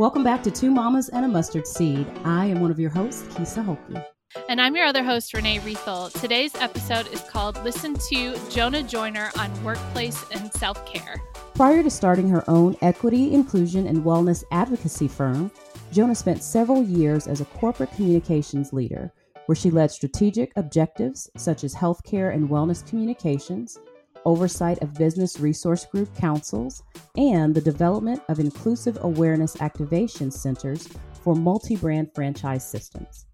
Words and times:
Welcome 0.00 0.24
back 0.24 0.42
to 0.44 0.50
Two 0.50 0.70
Mamas 0.70 1.10
and 1.10 1.26
a 1.26 1.28
Mustard 1.28 1.66
Seed. 1.66 2.10
I 2.24 2.46
am 2.46 2.62
one 2.62 2.70
of 2.70 2.80
your 2.80 2.88
hosts, 2.88 3.22
Kisa 3.36 3.62
Hoki. 3.62 4.02
And 4.48 4.58
I'm 4.58 4.74
your 4.74 4.86
other 4.86 5.04
host, 5.04 5.34
Renee 5.34 5.58
Riethel. 5.58 6.10
Today's 6.18 6.54
episode 6.54 7.06
is 7.08 7.20
called 7.20 7.62
Listen 7.64 7.92
to 7.92 8.32
Jon'a 8.48 8.88
Joiner 8.88 9.30
on 9.38 9.62
Workplace 9.62 10.24
and 10.30 10.50
Self 10.54 10.86
Care. 10.86 11.20
Prior 11.54 11.82
to 11.82 11.90
starting 11.90 12.30
her 12.30 12.42
own 12.48 12.78
equity, 12.80 13.34
inclusion, 13.34 13.86
and 13.86 13.98
wellness 13.98 14.42
advocacy 14.52 15.06
firm, 15.06 15.50
Jon'a 15.92 16.16
spent 16.16 16.42
several 16.42 16.82
years 16.82 17.26
as 17.26 17.42
a 17.42 17.44
corporate 17.44 17.92
communications 17.92 18.72
leader, 18.72 19.12
where 19.44 19.56
she 19.56 19.70
led 19.70 19.90
strategic 19.90 20.50
objectives 20.56 21.28
such 21.36 21.62
as 21.62 21.74
healthcare 21.74 22.32
and 22.34 22.48
wellness 22.48 22.88
communications, 22.88 23.78
oversight 24.24 24.78
of 24.82 24.94
business 24.94 25.40
resource 25.40 25.84
group 25.86 26.14
councils, 26.16 26.82
and 27.16 27.54
the 27.54 27.60
development 27.60 28.22
of 28.28 28.40
inclusive 28.40 28.98
awareness 29.02 29.60
activation 29.60 30.30
centers 30.30 30.88
for 31.22 31.34
multi 31.34 31.76
brand 31.76 32.10
franchise 32.14 32.68
systems. 32.68 33.26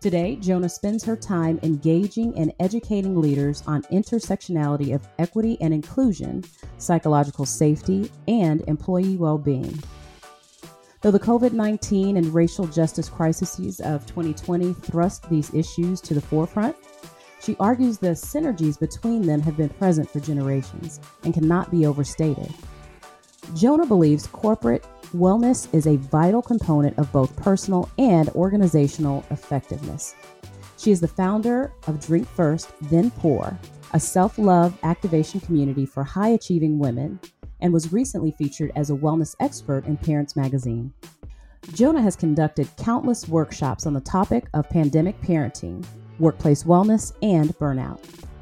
Today, 0.00 0.38
Jon'a 0.40 0.70
spends 0.70 1.02
her 1.02 1.16
time 1.16 1.58
engaging 1.64 2.36
and 2.38 2.52
educating 2.60 3.20
leaders 3.20 3.64
on 3.66 3.82
intersectionality 3.84 4.94
of 4.94 5.08
equity 5.18 5.58
and 5.60 5.74
inclusion, 5.74 6.44
psychological 6.78 7.44
safety, 7.44 8.10
and 8.28 8.62
employee 8.68 9.16
well 9.16 9.38
being. 9.38 9.76
Though 11.00 11.10
the 11.10 11.20
COVID 11.20 11.52
19 11.52 12.16
and 12.16 12.32
racial 12.32 12.66
justice 12.66 13.08
crises 13.08 13.80
of 13.80 14.06
2020 14.06 14.72
thrust 14.72 15.28
these 15.28 15.52
issues 15.52 16.00
to 16.02 16.14
the 16.14 16.20
forefront, 16.20 16.76
she 17.40 17.56
argues 17.60 17.98
the 17.98 18.08
synergies 18.08 18.78
between 18.78 19.22
them 19.22 19.40
have 19.42 19.56
been 19.56 19.68
present 19.68 20.10
for 20.10 20.20
generations 20.20 21.00
and 21.24 21.34
cannot 21.34 21.70
be 21.70 21.86
overstated. 21.86 22.52
Jon'a 23.54 23.86
believes 23.86 24.26
corporate 24.26 24.84
wellness 25.14 25.72
is 25.72 25.86
a 25.86 25.96
vital 25.96 26.42
component 26.42 26.98
of 26.98 27.10
both 27.12 27.34
personal 27.36 27.88
and 27.98 28.28
organizational 28.30 29.24
effectiveness. 29.30 30.14
She 30.76 30.90
is 30.90 31.00
the 31.00 31.08
founder 31.08 31.72
of 31.86 32.04
Drink 32.04 32.28
First, 32.28 32.72
Then 32.82 33.10
Pour, 33.10 33.58
a 33.92 34.00
self 34.00 34.38
love 34.38 34.78
activation 34.82 35.40
community 35.40 35.86
for 35.86 36.04
high 36.04 36.28
achieving 36.28 36.78
women 36.78 37.18
and 37.60 37.72
was 37.72 37.92
recently 37.92 38.30
featured 38.32 38.70
as 38.76 38.90
a 38.90 38.94
wellness 38.94 39.34
expert 39.40 39.86
in 39.86 39.96
Parents 39.96 40.36
Magazine. 40.36 40.92
Jon'a 41.68 42.02
has 42.02 42.16
conducted 42.16 42.68
countless 42.76 43.28
workshops 43.28 43.86
on 43.86 43.94
the 43.94 44.00
topic 44.00 44.46
of 44.54 44.68
pandemic 44.68 45.20
parenting, 45.20 45.84
workplace 46.20 46.64
wellness, 46.64 47.12
and 47.22 47.56
burnout. 47.58 47.98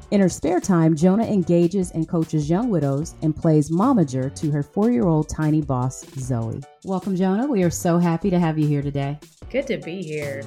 In 0.09 0.21
her 0.21 0.29
spare 0.29 0.61
time, 0.61 0.95
Jon'a 0.95 1.29
engages 1.29 1.91
and 1.91 2.07
coaches 2.07 2.49
young 2.49 2.69
widows 2.69 3.15
and 3.23 3.35
plays 3.35 3.69
momager 3.69 4.33
to 4.35 4.51
her 4.51 4.63
four 4.63 4.89
year 4.89 5.05
old 5.05 5.27
tiny 5.27 5.61
boss, 5.61 6.05
Zoe. 6.17 6.61
Welcome, 6.85 7.17
Jon'a. 7.17 7.49
We 7.49 7.63
are 7.63 7.69
so 7.69 7.97
happy 7.97 8.29
to 8.29 8.39
have 8.39 8.57
you 8.57 8.67
here 8.67 8.81
today. 8.81 9.19
Good 9.49 9.67
to 9.67 9.77
be 9.77 10.01
here. 10.01 10.43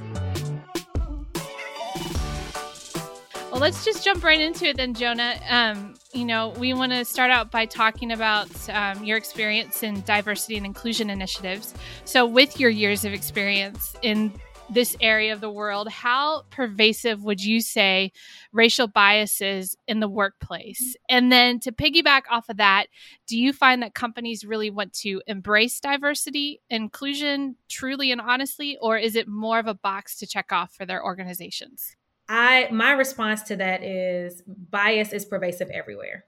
Well, 3.50 3.60
let's 3.60 3.84
just 3.84 4.02
jump 4.02 4.24
right 4.24 4.40
into 4.40 4.66
it 4.66 4.78
then, 4.78 4.94
Jon'a. 4.94 5.38
Um, 5.50 5.94
you 6.14 6.24
know, 6.24 6.54
we 6.58 6.72
want 6.72 6.92
to 6.92 7.04
start 7.04 7.30
out 7.30 7.50
by 7.50 7.66
talking 7.66 8.12
about 8.12 8.48
um, 8.70 9.04
your 9.04 9.18
experience 9.18 9.82
in 9.82 10.00
diversity 10.02 10.56
and 10.56 10.64
inclusion 10.64 11.10
initiatives. 11.10 11.74
So, 12.04 12.24
with 12.24 12.58
your 12.58 12.70
years 12.70 13.04
of 13.04 13.12
experience 13.12 13.94
in 14.02 14.32
this 14.72 14.96
area 15.00 15.32
of 15.32 15.40
the 15.40 15.50
world, 15.50 15.88
how 15.88 16.42
pervasive 16.50 17.22
would 17.22 17.42
you 17.42 17.60
say 17.60 18.12
racial 18.52 18.86
biases 18.86 19.76
in 19.86 20.00
the 20.00 20.08
workplace? 20.08 20.96
And 21.08 21.30
then 21.30 21.60
to 21.60 21.72
piggyback 21.72 22.22
off 22.30 22.48
of 22.48 22.56
that, 22.58 22.86
do 23.26 23.38
you 23.38 23.52
find 23.52 23.82
that 23.82 23.94
companies 23.94 24.44
really 24.44 24.70
want 24.70 24.92
to 24.94 25.22
embrace 25.26 25.80
diversity, 25.80 26.60
inclusion 26.70 27.56
truly 27.68 28.12
and 28.12 28.20
honestly, 28.20 28.78
or 28.80 28.96
is 28.98 29.16
it 29.16 29.28
more 29.28 29.58
of 29.58 29.66
a 29.66 29.74
box 29.74 30.16
to 30.18 30.26
check 30.26 30.52
off 30.52 30.72
for 30.72 30.86
their 30.86 31.04
organizations? 31.04 31.96
I 32.28 32.68
my 32.70 32.92
response 32.92 33.42
to 33.44 33.56
that 33.56 33.82
is 33.82 34.42
bias 34.46 35.12
is 35.12 35.24
pervasive 35.24 35.68
everywhere. 35.70 36.24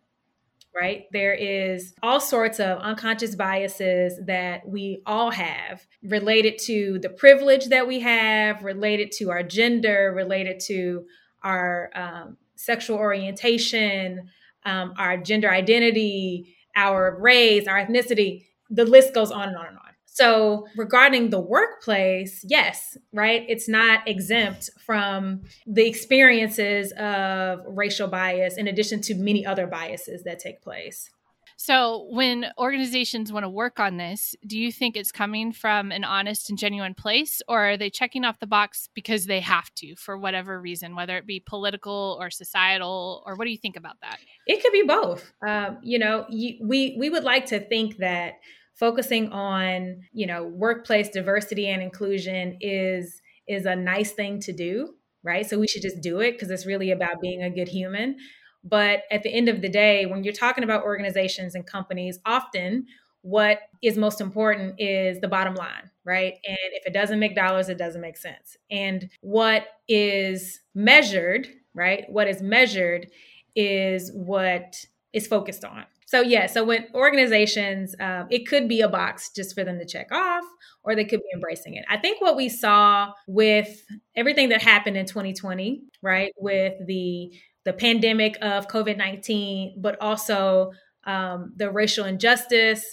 Right? 0.75 1.05
There 1.13 1.35
is 1.35 1.95
all 2.03 2.19
sorts 2.19 2.59
of 2.59 2.79
unconscious 2.79 3.35
biases 3.35 4.19
that 4.27 4.67
we 4.67 5.03
all 5.05 5.31
have 5.31 5.87
related 6.03 6.59
to 6.61 6.99
the 7.01 7.11
privilege 7.11 7.67
that 7.67 7.87
we 7.87 8.01
have, 8.01 8.63
related 8.65 9.13
to 9.19 9.31
our 9.31 9.43
gender, 9.43 10.13
related 10.17 10.61
to 10.69 11.05
our 11.45 11.91
um, 11.95 12.37
sexual 12.57 12.97
orientation, 12.97 14.31
um, 14.65 14.95
our 14.97 15.19
gender 15.19 15.51
identity, 15.51 16.57
our 16.77 17.19
race, 17.21 17.67
our 17.67 17.85
ethnicity. 17.85 18.47
The 18.71 18.85
list 18.85 19.13
goes 19.13 19.31
on 19.31 19.49
and 19.49 19.57
on 19.57 19.67
and 19.67 19.77
on. 19.77 19.92
So, 20.15 20.67
regarding 20.77 21.31
the 21.31 21.41
workplace, 21.41 22.45
yes, 22.47 22.99
right? 23.15 23.47
It's 23.49 23.67
not 23.67 24.07
exempt 24.07 24.69
from 24.85 25.45
the 25.67 25.87
experiences 25.87 26.93
of 26.93 27.61
racial 27.67 28.09
bias 28.09 28.59
in 28.59 28.69
addition 28.69 29.01
to 29.03 29.15
many 29.15 29.47
other 29.47 29.67
biases 29.67 30.23
that 30.25 30.39
take 30.39 30.61
place. 30.61 31.09
So, 31.57 32.09
when 32.11 32.47
organizations 32.59 33.33
want 33.33 33.45
to 33.45 33.49
work 33.49 33.81
on 33.81 33.97
this, 33.97 34.35
do 34.47 34.59
you 34.59 34.71
think 34.71 34.97
it's 34.97 35.13
coming 35.13 35.51
from 35.51 35.93
an 35.93 36.05
honest 36.05 36.51
and 36.51 36.59
genuine 36.59 36.93
place, 36.93 37.41
or 37.49 37.71
are 37.71 37.77
they 37.79 37.89
checking 37.89 38.27
off 38.27 38.39
the 38.39 38.47
box 38.47 38.91
because 38.95 39.25
they 39.25 39.41
have 39.41 39.73
to 39.77 39.95
for 39.97 40.19
whatever 40.19 40.61
reason, 40.61 40.95
whether 40.95 41.17
it 41.17 41.27
be 41.27 41.41
political 41.41 42.19
or 42.21 42.31
societal, 42.31 43.23
or 43.25 43.37
what 43.37 43.47
do 43.47 43.51
you 43.51 43.57
think 43.57 43.77
about 43.77 43.97
that? 44.03 44.19
It 44.47 44.63
could 44.63 44.73
be 44.73 44.83
both. 44.83 45.33
Um, 45.47 45.79
you 45.83 45.99
know, 45.99 46.27
you, 46.29 46.59
we 46.61 46.97
we 46.99 47.09
would 47.09 47.25
like 47.25 47.47
to 47.47 47.61
think 47.61 47.99
that 47.99 48.41
focusing 48.75 49.29
on 49.31 50.03
you 50.13 50.27
know 50.27 50.45
workplace 50.45 51.09
diversity 51.09 51.69
and 51.69 51.83
inclusion 51.83 52.57
is 52.61 53.21
is 53.47 53.67
a 53.67 53.77
nice 53.77 54.13
thing 54.13 54.41
to 54.41 54.53
do 54.53 54.95
right? 55.25 55.49
So 55.49 55.59
we 55.59 55.69
should 55.69 55.83
just 55.83 56.01
do 56.01 56.21
it 56.21 56.33
because 56.33 56.51
it's 56.51 56.67
really 56.67 56.91
about 56.91 57.21
being 57.21 57.43
a 57.43 57.51
good 57.51 57.69
human. 57.69 58.17
But 58.65 59.03
at 59.11 59.23
the 59.23 59.31
end 59.33 59.49
of 59.49 59.61
the 59.61 59.69
day 59.69 60.07
when 60.07 60.23
you're 60.25 60.33
talking 60.33 60.65
about 60.65 60.85
organizations 60.85 61.55
and 61.55 61.67
companies 61.67 62.19
often 62.25 62.87
what 63.25 63.61
is 63.83 63.97
most 63.97 64.21
important 64.21 64.75
is 64.81 65.21
the 65.21 65.29
bottom 65.29 65.55
line 65.55 65.91
right? 66.05 66.35
And 66.45 66.59
if 66.73 66.85
it 66.85 66.93
doesn't 66.93 67.21
make 67.21 67.37
dollars 67.37 67.69
it 67.69 67.79
doesn't 67.79 68.01
make 68.01 68.17
sense. 68.17 68.57
And 68.71 69.09
what 69.21 69.67
is 69.89 70.61
measured 70.75 71.49
right 71.75 72.05
what 72.09 72.29
is 72.29 72.43
measured 72.43 73.09
is 73.55 74.11
what 74.13 74.85
is 75.13 75.27
focused 75.27 75.65
on 75.65 75.85
so 76.13 76.21
yeah, 76.21 76.47
so 76.47 76.63
when 76.63 76.89
organizations, 76.95 77.95
um, 77.99 78.27
it 78.31 78.47
could 78.47 78.69
be 78.69 78.83
a 78.83 78.89
box 78.89 79.31
just 79.35 79.55
for 79.55 79.65
them 79.65 79.79
to 79.79 79.87
check 79.87 80.13
off, 80.13 80.45
or 80.85 80.95
they 80.95 81.07
could 81.07 81.21
be 81.21 81.31
embracing 81.33 81.73
it. 81.73 81.87
I 81.89 81.97
think 81.97 82.21
what 82.21 82.37
we 82.37 82.51
saw 82.51 83.15
with 83.27 83.83
everything 84.15 84.51
that 84.51 84.61
happened 84.61 84.99
in 84.99 85.07
2020, 85.07 85.85
right, 86.03 86.31
with 86.37 86.75
the 86.87 87.33
the 87.65 87.73
pandemic 87.73 88.37
of 88.43 88.69
COVID 88.69 88.99
19, 88.99 89.81
but 89.81 89.97
also 90.03 90.73
um, 91.05 91.55
the 91.57 91.71
racial 91.71 92.05
injustice 92.05 92.85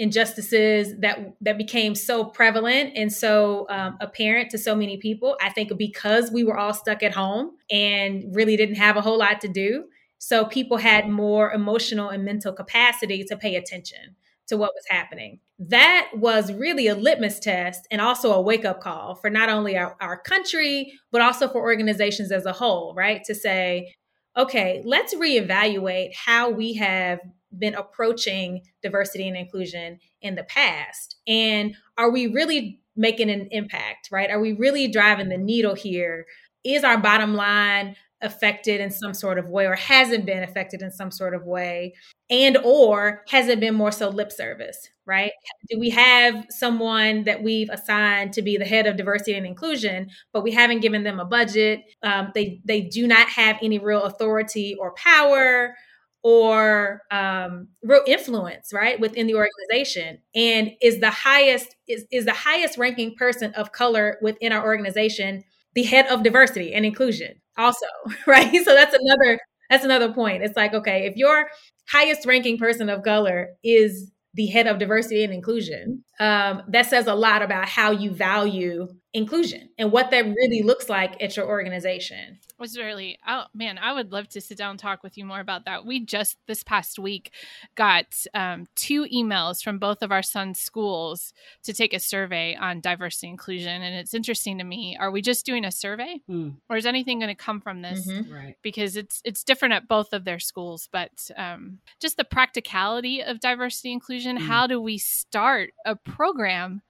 injustices 0.00 0.98
that 0.98 1.32
that 1.42 1.56
became 1.56 1.94
so 1.94 2.24
prevalent 2.24 2.90
and 2.96 3.12
so 3.12 3.66
um, 3.70 3.96
apparent 4.00 4.50
to 4.50 4.58
so 4.58 4.74
many 4.74 4.96
people 4.96 5.36
i 5.40 5.48
think 5.48 5.70
because 5.78 6.32
we 6.32 6.42
were 6.42 6.58
all 6.58 6.74
stuck 6.74 7.00
at 7.04 7.14
home 7.14 7.52
and 7.70 8.24
really 8.34 8.56
didn't 8.56 8.74
have 8.74 8.96
a 8.96 9.00
whole 9.00 9.16
lot 9.16 9.40
to 9.40 9.46
do 9.46 9.84
so 10.26 10.46
people 10.46 10.78
had 10.78 11.06
more 11.06 11.52
emotional 11.52 12.08
and 12.08 12.24
mental 12.24 12.50
capacity 12.50 13.24
to 13.24 13.36
pay 13.36 13.56
attention 13.56 14.16
to 14.46 14.56
what 14.56 14.72
was 14.74 14.86
happening. 14.88 15.38
That 15.58 16.12
was 16.14 16.50
really 16.50 16.86
a 16.86 16.94
litmus 16.94 17.38
test 17.38 17.86
and 17.90 18.00
also 18.00 18.32
a 18.32 18.40
wake 18.40 18.64
up 18.64 18.80
call 18.80 19.16
for 19.16 19.28
not 19.28 19.50
only 19.50 19.76
our, 19.76 19.94
our 20.00 20.18
country, 20.18 20.94
but 21.12 21.20
also 21.20 21.46
for 21.46 21.60
organizations 21.60 22.32
as 22.32 22.46
a 22.46 22.54
whole, 22.54 22.94
right? 22.94 23.22
To 23.24 23.34
say, 23.34 23.92
okay, 24.34 24.80
let's 24.86 25.14
reevaluate 25.14 26.14
how 26.14 26.48
we 26.48 26.72
have 26.72 27.20
been 27.58 27.74
approaching 27.74 28.62
diversity 28.82 29.28
and 29.28 29.36
inclusion 29.36 29.98
in 30.22 30.36
the 30.36 30.44
past. 30.44 31.16
And 31.26 31.76
are 31.98 32.10
we 32.10 32.28
really 32.28 32.80
making 32.96 33.28
an 33.28 33.48
impact, 33.50 34.08
right? 34.10 34.30
Are 34.30 34.40
we 34.40 34.54
really 34.54 34.88
driving 34.88 35.28
the 35.28 35.36
needle 35.36 35.74
here? 35.74 36.24
Is 36.64 36.82
our 36.82 36.96
bottom 36.96 37.34
line 37.34 37.96
affected 38.24 38.80
in 38.80 38.90
some 38.90 39.14
sort 39.14 39.38
of 39.38 39.48
way 39.48 39.66
or 39.66 39.76
hasn't 39.76 40.26
been 40.26 40.42
affected 40.42 40.82
in 40.82 40.90
some 40.90 41.10
sort 41.10 41.34
of 41.34 41.44
way 41.44 41.94
and 42.30 42.56
or 42.64 43.22
has 43.28 43.48
it 43.48 43.60
been 43.60 43.74
more 43.74 43.92
so 43.92 44.08
lip 44.08 44.32
service 44.32 44.88
right? 45.06 45.32
Do 45.70 45.78
we 45.78 45.90
have 45.90 46.46
someone 46.50 47.24
that 47.24 47.42
we've 47.42 47.68
assigned 47.70 48.32
to 48.34 48.42
be 48.42 48.56
the 48.56 48.64
head 48.64 48.86
of 48.86 48.96
diversity 48.96 49.34
and 49.34 49.46
inclusion 49.46 50.08
but 50.32 50.42
we 50.42 50.52
haven't 50.52 50.80
given 50.80 51.04
them 51.04 51.20
a 51.20 51.24
budget? 51.24 51.82
Um, 52.02 52.32
they 52.34 52.60
they 52.64 52.82
do 52.82 53.06
not 53.06 53.28
have 53.28 53.58
any 53.62 53.78
real 53.78 54.02
authority 54.02 54.76
or 54.78 54.94
power 54.94 55.74
or 56.22 57.02
um, 57.10 57.68
real 57.82 58.02
influence 58.06 58.72
right 58.72 58.98
within 58.98 59.26
the 59.26 59.34
organization. 59.34 60.18
And 60.34 60.70
is 60.80 61.00
the 61.00 61.10
highest 61.10 61.76
is, 61.86 62.06
is 62.10 62.24
the 62.24 62.32
highest 62.32 62.78
ranking 62.78 63.14
person 63.16 63.52
of 63.54 63.72
color 63.72 64.18
within 64.22 64.52
our 64.52 64.64
organization 64.64 65.44
the 65.74 65.82
head 65.82 66.06
of 66.06 66.22
diversity 66.22 66.72
and 66.72 66.86
inclusion 66.86 67.34
also, 67.56 67.86
right? 68.26 68.52
So 68.64 68.74
that's 68.74 68.94
another 68.94 69.38
that's 69.70 69.84
another 69.84 70.12
point. 70.12 70.42
It's 70.42 70.56
like, 70.56 70.74
okay, 70.74 71.06
if 71.06 71.16
your 71.16 71.48
highest 71.88 72.26
ranking 72.26 72.58
person 72.58 72.88
of 72.90 73.02
color 73.02 73.48
is 73.64 74.10
the 74.34 74.46
head 74.46 74.66
of 74.66 74.78
diversity 74.78 75.24
and 75.24 75.32
inclusion, 75.32 76.04
um, 76.20 76.62
that 76.68 76.86
says 76.86 77.06
a 77.06 77.14
lot 77.14 77.42
about 77.42 77.68
how 77.68 77.90
you 77.90 78.10
value 78.10 78.88
inclusion 79.14 79.68
and 79.78 79.92
what 79.92 80.10
that 80.10 80.24
really 80.26 80.62
looks 80.62 80.88
like 80.88 81.22
at 81.22 81.36
your 81.36 81.46
organization 81.46 82.36
was 82.58 82.76
really 82.76 83.16
oh 83.28 83.44
man 83.54 83.78
i 83.78 83.92
would 83.92 84.10
love 84.10 84.28
to 84.28 84.40
sit 84.40 84.58
down 84.58 84.70
and 84.70 84.78
talk 84.80 85.04
with 85.04 85.16
you 85.16 85.24
more 85.24 85.38
about 85.38 85.66
that 85.66 85.86
we 85.86 86.00
just 86.00 86.36
this 86.48 86.64
past 86.64 86.98
week 86.98 87.30
got 87.76 88.06
um, 88.34 88.66
two 88.74 89.04
emails 89.04 89.62
from 89.62 89.78
both 89.78 90.02
of 90.02 90.10
our 90.10 90.22
sons 90.22 90.58
schools 90.58 91.32
to 91.62 91.72
take 91.72 91.94
a 91.94 92.00
survey 92.00 92.56
on 92.56 92.80
diversity 92.80 93.28
inclusion 93.28 93.82
and 93.82 93.94
it's 93.94 94.14
interesting 94.14 94.58
to 94.58 94.64
me 94.64 94.96
are 94.98 95.12
we 95.12 95.22
just 95.22 95.46
doing 95.46 95.64
a 95.64 95.70
survey 95.70 96.20
mm. 96.28 96.52
or 96.68 96.76
is 96.76 96.84
anything 96.84 97.20
going 97.20 97.28
to 97.28 97.36
come 97.36 97.60
from 97.60 97.82
this 97.82 98.08
mm-hmm. 98.08 98.34
right. 98.34 98.56
because 98.62 98.96
it's 98.96 99.22
it's 99.24 99.44
different 99.44 99.74
at 99.74 99.86
both 99.86 100.12
of 100.12 100.24
their 100.24 100.40
schools 100.40 100.88
but 100.90 101.30
um, 101.36 101.78
just 102.00 102.16
the 102.16 102.24
practicality 102.24 103.22
of 103.22 103.38
diversity 103.38 103.92
inclusion 103.92 104.38
mm. 104.38 104.40
how 104.40 104.66
do 104.66 104.80
we 104.80 104.98
start 104.98 105.70
a 105.86 105.94
program 105.94 106.82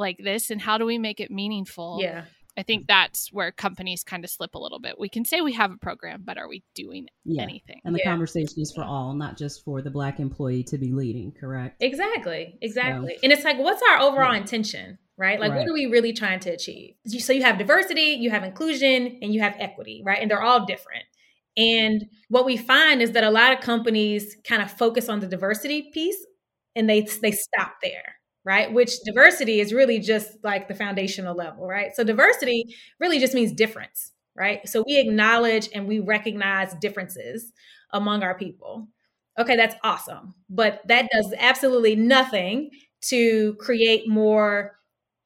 like 0.00 0.18
this 0.18 0.50
and 0.50 0.60
how 0.60 0.78
do 0.78 0.84
we 0.84 0.98
make 0.98 1.20
it 1.20 1.30
meaningful 1.30 1.98
yeah 2.00 2.24
I 2.56 2.62
think 2.62 2.86
that's 2.86 3.32
where 3.32 3.52
companies 3.52 4.02
kind 4.04 4.24
of 4.24 4.30
slip 4.30 4.54
a 4.54 4.58
little 4.58 4.80
bit. 4.80 4.96
We 4.98 5.08
can 5.08 5.24
say 5.24 5.40
we 5.40 5.52
have 5.54 5.70
a 5.70 5.76
program, 5.76 6.22
but 6.24 6.36
are 6.36 6.48
we 6.48 6.62
doing 6.74 7.06
yeah. 7.24 7.42
anything? 7.42 7.80
And 7.84 7.94
the 7.94 8.00
yeah. 8.00 8.10
conversation 8.10 8.60
is 8.60 8.72
for 8.72 8.82
all, 8.82 9.14
not 9.14 9.38
just 9.38 9.64
for 9.64 9.82
the 9.82 9.90
black 9.90 10.20
employee 10.20 10.64
to 10.64 10.76
be 10.76 10.92
leading, 10.92 11.32
correct? 11.32 11.76
Exactly. 11.80 12.58
Exactly. 12.60 13.14
So, 13.14 13.20
and 13.22 13.32
it's 13.32 13.44
like, 13.44 13.58
what's 13.58 13.80
our 13.90 14.00
overall 14.00 14.34
yeah. 14.34 14.40
intention? 14.40 14.98
Right? 15.16 15.38
Like, 15.38 15.52
right. 15.52 15.60
what 15.60 15.68
are 15.68 15.72
we 15.72 15.86
really 15.86 16.12
trying 16.12 16.40
to 16.40 16.50
achieve? 16.50 16.94
So, 17.06 17.32
you 17.32 17.42
have 17.42 17.58
diversity, 17.58 18.18
you 18.20 18.30
have 18.30 18.42
inclusion, 18.42 19.18
and 19.22 19.34
you 19.34 19.40
have 19.40 19.54
equity, 19.58 20.02
right? 20.04 20.18
And 20.20 20.30
they're 20.30 20.42
all 20.42 20.66
different. 20.66 21.04
And 21.56 22.06
what 22.28 22.46
we 22.46 22.56
find 22.56 23.02
is 23.02 23.12
that 23.12 23.24
a 23.24 23.30
lot 23.30 23.52
of 23.52 23.60
companies 23.60 24.36
kind 24.44 24.62
of 24.62 24.70
focus 24.70 25.08
on 25.08 25.20
the 25.20 25.26
diversity 25.26 25.90
piece 25.92 26.16
and 26.76 26.88
they 26.88 27.02
they 27.22 27.32
stop 27.32 27.74
there 27.82 28.14
right? 28.44 28.72
Which 28.72 28.90
mm-hmm. 28.90 29.12
diversity 29.12 29.60
is 29.60 29.72
really 29.72 29.98
just 29.98 30.32
like 30.42 30.68
the 30.68 30.74
foundational 30.74 31.36
level, 31.36 31.66
right? 31.66 31.94
So 31.94 32.04
diversity 32.04 32.74
really 32.98 33.18
just 33.18 33.34
means 33.34 33.52
difference, 33.52 34.12
right? 34.36 34.66
So 34.68 34.84
we 34.86 34.98
acknowledge 34.98 35.68
and 35.74 35.86
we 35.86 36.00
recognize 36.00 36.74
differences 36.74 37.52
among 37.92 38.22
our 38.22 38.36
people. 38.36 38.88
Okay, 39.38 39.56
that's 39.56 39.76
awesome. 39.82 40.34
But 40.48 40.80
that 40.88 41.08
does 41.12 41.32
absolutely 41.38 41.96
nothing 41.96 42.70
to 43.02 43.54
create 43.54 44.08
more 44.08 44.76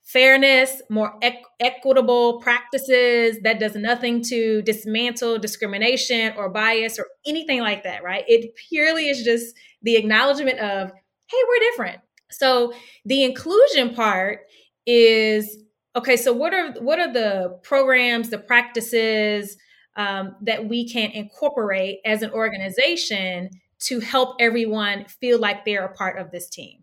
fairness, 0.05 0.82
more 0.90 1.19
equ- 1.20 1.43
equitable 1.60 2.40
practices. 2.40 3.38
That 3.43 3.58
does 3.58 3.75
nothing 3.75 4.22
to 4.25 4.62
dismantle 4.62 5.38
discrimination 5.38 6.34
or 6.37 6.50
bias 6.50 6.99
or 6.99 7.06
anything 7.26 7.60
like 7.60 7.82
that, 7.84 8.05
right? 8.05 8.25
It 8.28 8.55
purely 8.55 9.08
is 9.08 9.25
just 9.25 9.56
the 9.82 9.96
acknowledgement 9.96 10.58
of, 10.58 10.90
hey, 10.90 11.38
we're 11.49 11.70
different. 11.70 12.00
So 12.30 12.72
the 13.04 13.22
inclusion 13.24 13.94
part 13.94 14.40
is 14.86 15.58
okay. 15.96 16.16
So 16.16 16.32
what 16.32 16.52
are 16.52 16.72
what 16.80 16.98
are 16.98 17.12
the 17.12 17.58
programs, 17.62 18.30
the 18.30 18.38
practices 18.38 19.56
um, 19.96 20.36
that 20.42 20.68
we 20.68 20.88
can 20.88 21.10
incorporate 21.10 22.00
as 22.04 22.22
an 22.22 22.30
organization 22.30 23.50
to 23.80 24.00
help 24.00 24.36
everyone 24.40 25.04
feel 25.06 25.38
like 25.38 25.64
they're 25.64 25.84
a 25.84 25.92
part 25.94 26.18
of 26.18 26.30
this 26.30 26.48
team, 26.48 26.82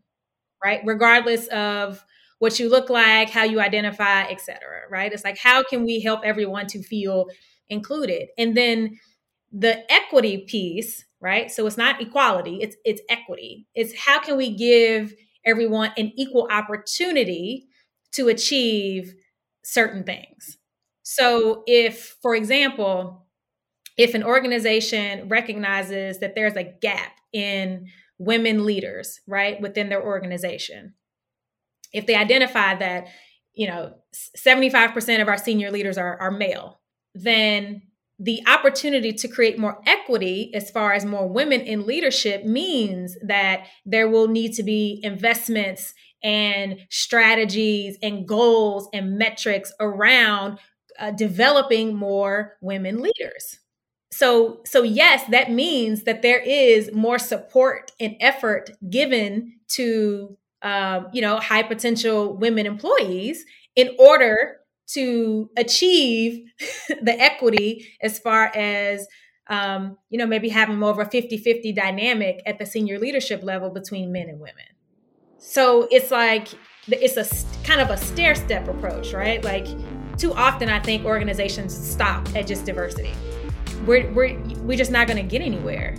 right? 0.63 0.81
Regardless 0.85 1.47
of 1.47 2.03
what 2.39 2.59
you 2.59 2.69
look 2.69 2.89
like, 2.89 3.29
how 3.29 3.43
you 3.43 3.59
identify, 3.59 4.23
etc. 4.23 4.81
Right? 4.89 5.11
It's 5.13 5.23
like 5.23 5.37
how 5.37 5.63
can 5.63 5.85
we 5.85 6.01
help 6.01 6.21
everyone 6.23 6.67
to 6.67 6.81
feel 6.83 7.27
included, 7.69 8.29
and 8.37 8.55
then 8.57 8.99
the 9.51 9.91
equity 9.91 10.39
piece 10.47 11.05
right 11.21 11.51
so 11.51 11.67
it's 11.67 11.77
not 11.77 12.01
equality 12.01 12.59
it's 12.61 12.75
it's 12.85 13.01
equity 13.09 13.67
it's 13.75 13.93
how 13.97 14.19
can 14.19 14.37
we 14.37 14.49
give 14.55 15.13
everyone 15.45 15.91
an 15.97 16.11
equal 16.15 16.47
opportunity 16.51 17.67
to 18.13 18.27
achieve 18.27 19.13
certain 19.63 20.03
things. 20.03 20.57
So, 21.03 21.63
if, 21.67 22.15
for 22.21 22.35
example, 22.35 23.25
if 23.97 24.13
an 24.13 24.23
organization 24.23 25.27
recognizes 25.29 26.19
that 26.19 26.35
there's 26.35 26.55
a 26.55 26.63
gap 26.81 27.13
in 27.33 27.87
women 28.17 28.65
leaders, 28.65 29.19
right, 29.27 29.59
within 29.61 29.89
their 29.89 30.03
organization, 30.03 30.93
if 31.93 32.05
they 32.05 32.15
identify 32.15 32.75
that, 32.75 33.07
you 33.53 33.67
know, 33.67 33.93
75% 34.37 35.21
of 35.21 35.27
our 35.27 35.37
senior 35.37 35.71
leaders 35.71 35.97
are, 35.97 36.17
are 36.19 36.31
male, 36.31 36.79
then 37.13 37.81
the 38.21 38.41
opportunity 38.45 39.11
to 39.11 39.27
create 39.27 39.57
more 39.57 39.81
equity 39.87 40.51
as 40.53 40.69
far 40.69 40.93
as 40.93 41.03
more 41.03 41.27
women 41.27 41.59
in 41.61 41.87
leadership 41.87 42.45
means 42.45 43.17
that 43.23 43.65
there 43.83 44.07
will 44.07 44.27
need 44.27 44.53
to 44.53 44.63
be 44.63 44.99
investments 45.01 45.95
and 46.23 46.77
strategies 46.89 47.97
and 48.03 48.27
goals 48.27 48.87
and 48.93 49.17
metrics 49.17 49.73
around 49.79 50.59
uh, 50.99 51.09
developing 51.09 51.95
more 51.95 52.57
women 52.61 53.01
leaders. 53.01 53.59
So 54.11 54.61
so 54.65 54.83
yes 54.83 55.23
that 55.31 55.49
means 55.49 56.03
that 56.03 56.21
there 56.21 56.41
is 56.41 56.93
more 56.93 57.17
support 57.17 57.91
and 57.99 58.15
effort 58.19 58.69
given 58.87 59.53
to 59.69 60.37
um, 60.61 61.07
you 61.11 61.21
know 61.21 61.39
high 61.39 61.63
potential 61.63 62.37
women 62.37 62.67
employees 62.67 63.45
in 63.75 63.95
order 63.97 64.57
to 64.93 65.49
achieve 65.57 66.45
the 67.01 67.19
equity 67.19 67.87
as 68.01 68.19
far 68.19 68.45
as 68.55 69.07
um, 69.47 69.97
you 70.09 70.17
know 70.17 70.25
maybe 70.25 70.49
having 70.49 70.77
more 70.77 70.91
of 70.91 70.99
a 70.99 71.05
50-50 71.05 71.75
dynamic 71.75 72.41
at 72.45 72.59
the 72.59 72.65
senior 72.65 72.99
leadership 72.99 73.43
level 73.43 73.69
between 73.69 74.11
men 74.11 74.29
and 74.29 74.39
women. 74.39 74.65
So 75.37 75.87
it's 75.91 76.11
like 76.11 76.47
it's 76.87 77.17
a 77.17 77.65
kind 77.65 77.81
of 77.81 77.89
a 77.89 77.97
stair 77.97 78.35
step 78.35 78.67
approach 78.67 79.13
right? 79.13 79.43
Like 79.43 79.67
too 80.17 80.33
often 80.33 80.69
i 80.69 80.79
think 80.79 81.03
organizations 81.05 81.75
stop 81.75 82.27
at 82.35 82.45
just 82.45 82.65
diversity. 82.65 83.13
We're, 83.85 84.11
we're, 84.11 84.39
we're 84.59 84.77
just 84.77 84.91
not 84.91 85.07
going 85.07 85.17
to 85.17 85.23
get 85.27 85.41
anywhere 85.41 85.95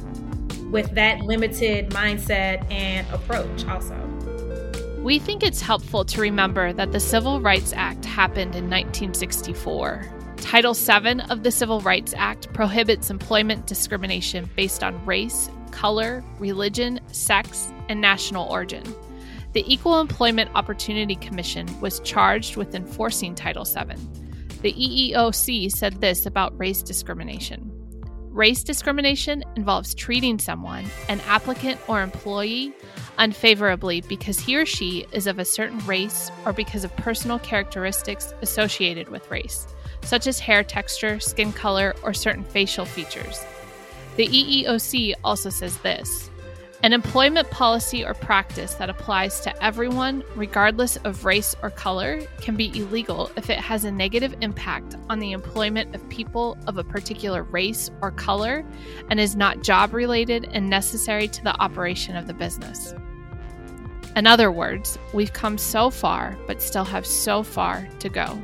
with 0.71 0.95
that 0.95 1.21
limited 1.21 1.91
mindset 1.91 2.71
and 2.71 3.05
approach 3.13 3.67
also 3.67 3.97
we 5.03 5.19
think 5.19 5.43
it's 5.43 5.61
helpful 5.61 6.05
to 6.05 6.21
remember 6.21 6.73
that 6.73 6.93
the 6.93 7.01
Civil 7.01 7.41
Rights 7.41 7.73
Act 7.73 8.05
happened 8.05 8.55
in 8.55 8.71
1964. 8.71 10.09
Title 10.37 10.75
VII 10.75 11.21
of 11.29 11.43
the 11.43 11.51
Civil 11.51 11.81
Rights 11.81 12.15
Act 12.17 12.53
prohibits 12.53 13.11
employment 13.11 13.67
discrimination 13.67 14.49
based 14.55 14.85
on 14.85 15.05
race, 15.05 15.51
color, 15.73 16.23
religion, 16.39 17.01
sex, 17.11 17.73
and 17.89 18.01
national 18.01 18.49
origin. 18.49 18.85
The 19.55 19.65
Equal 19.73 20.01
Employment 20.01 20.51
Opportunity 20.55 21.17
Commission 21.17 21.69
was 21.81 21.99
charged 22.01 22.57
with 22.57 22.77
enforcing 22.77 23.35
Title 23.35 23.65
VII. 23.65 23.97
The 24.63 24.73
EEOC 24.73 25.73
said 25.73 26.01
this 26.01 26.27
about 26.27 26.57
race 26.57 26.81
discrimination 26.81 27.72
Race 28.33 28.65
discrimination 28.65 29.45
involves 29.57 29.95
treating 29.95 30.39
someone, 30.39 30.87
an 31.11 31.21
applicant 31.27 31.79
or 31.87 32.01
employee, 32.01 32.73
unfavorably 33.19 34.01
because 34.01 34.41
he 34.41 34.57
or 34.57 34.65
she 34.65 35.07
is 35.13 35.27
of 35.27 35.39
a 35.39 35.45
certain 35.45 35.79
race 35.81 36.31
or 36.47 36.55
because 36.55 36.83
of 36.83 36.97
personal 36.97 37.39
characteristics 37.41 38.33
associated 38.41 39.11
with 39.11 39.31
race, 39.31 39.67
such 40.01 40.27
as 40.27 40.39
hair 40.39 40.65
texture, 40.65 41.21
skin 41.21 41.53
color, 41.53 41.95
or 42.03 42.15
certain 42.15 42.43
facial 42.43 42.87
features. 42.87 43.45
The 44.17 44.29
EEOC 44.29 45.13
also 45.23 45.51
says 45.51 45.77
this 45.83 46.31
an 46.83 46.93
employment 46.93 47.49
policy 47.49 48.05
or 48.05 48.13
practice 48.13 48.75
that 48.75 48.91
applies 48.91 49.41
to 49.41 49.65
everyone, 49.65 50.25
regardless 50.35 50.97
of 50.99 51.25
race 51.25 51.55
or 51.63 51.71
color, 51.71 52.21
can 52.41 52.57
be 52.57 52.77
illegal 52.77 53.31
if 53.37 53.51
it 53.51 53.59
has 53.59 53.85
a 53.85 53.93
negative 53.93 54.35
impact 54.41 54.97
on 55.09 55.21
the 55.21 55.31
employment 55.31 55.95
of 55.95 56.09
people 56.09 56.59
of 56.67 56.79
a 56.79 56.85
particular 56.85 57.45
race 57.45 57.89
or 58.01 58.11
color 58.11 58.65
and 59.11 59.21
is 59.21 59.37
not 59.37 59.63
job 59.63 59.95
related 59.95 60.49
and 60.51 60.69
necessary 60.69 61.29
to 61.29 61.45
the 61.45 61.55
operation 61.63 62.17
of 62.17 62.27
the 62.27 62.35
business. 62.35 62.95
In 64.17 64.27
other 64.27 64.51
words, 64.51 64.99
we've 65.15 65.33
come 65.33 65.59
so 65.59 65.89
far, 65.89 66.37
but 66.49 66.61
still 66.61 66.85
have 66.85 67.07
so 67.07 67.45
far 67.45 67.89
to 68.01 68.09
go. 68.09 68.43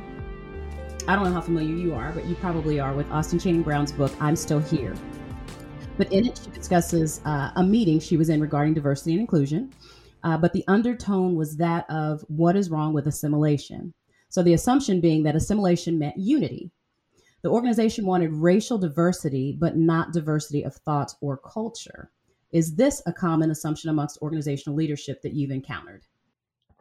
I 1.09 1.15
don't 1.15 1.25
know 1.25 1.33
how 1.33 1.41
familiar 1.41 1.75
you 1.75 1.93
are, 1.93 2.13
but 2.13 2.25
you 2.25 2.35
probably 2.35 2.79
are 2.79 2.93
with 2.93 3.11
Austin 3.11 3.37
Channing 3.37 3.63
Brown's 3.63 3.91
book, 3.91 4.13
I'm 4.21 4.37
Still 4.37 4.59
Here. 4.59 4.95
But 5.99 6.13
in 6.13 6.27
it, 6.27 6.39
she 6.41 6.49
discusses 6.51 7.19
uh, 7.25 7.51
a 7.57 7.61
meeting 7.61 7.99
she 7.99 8.15
was 8.15 8.29
in 8.29 8.39
regarding 8.39 8.73
diversity 8.73 9.11
and 9.11 9.19
inclusion. 9.19 9.73
Uh, 10.23 10.37
but 10.37 10.53
the 10.53 10.63
undertone 10.69 11.35
was 11.35 11.57
that 11.57 11.85
of 11.89 12.23
what 12.29 12.55
is 12.55 12.69
wrong 12.69 12.93
with 12.93 13.05
assimilation. 13.05 13.93
So 14.29 14.41
the 14.41 14.53
assumption 14.53 15.01
being 15.01 15.23
that 15.23 15.35
assimilation 15.35 15.99
meant 15.99 16.15
unity. 16.15 16.71
The 17.41 17.49
organization 17.49 18.05
wanted 18.05 18.31
racial 18.31 18.77
diversity, 18.77 19.57
but 19.59 19.75
not 19.75 20.13
diversity 20.13 20.63
of 20.63 20.73
thought 20.73 21.13
or 21.19 21.35
culture. 21.35 22.11
Is 22.53 22.75
this 22.75 23.01
a 23.05 23.11
common 23.11 23.51
assumption 23.51 23.89
amongst 23.89 24.21
organizational 24.21 24.77
leadership 24.77 25.21
that 25.23 25.33
you've 25.33 25.51
encountered? 25.51 26.03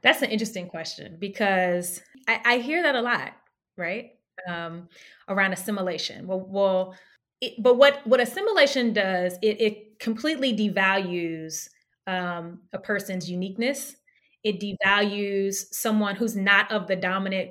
That's 0.00 0.22
an 0.22 0.30
interesting 0.30 0.68
question 0.68 1.16
because 1.18 2.00
I, 2.28 2.40
I 2.44 2.58
hear 2.58 2.84
that 2.84 2.94
a 2.94 3.02
lot, 3.02 3.32
right? 3.76 4.12
Um, 4.46 4.88
around 5.28 5.54
assimilation. 5.54 6.28
Well, 6.28 6.46
well 6.48 6.94
it, 7.40 7.54
but 7.62 7.76
what 7.76 8.06
what 8.06 8.20
assimilation 8.20 8.92
does 8.92 9.34
it, 9.42 9.60
it 9.60 9.98
completely 10.00 10.56
devalues 10.56 11.68
um, 12.06 12.60
a 12.72 12.78
person's 12.78 13.30
uniqueness. 13.30 13.96
It 14.44 14.60
devalues 14.60 15.66
someone 15.72 16.16
who's 16.16 16.36
not 16.36 16.70
of 16.72 16.86
the 16.86 16.96
dominant 16.96 17.50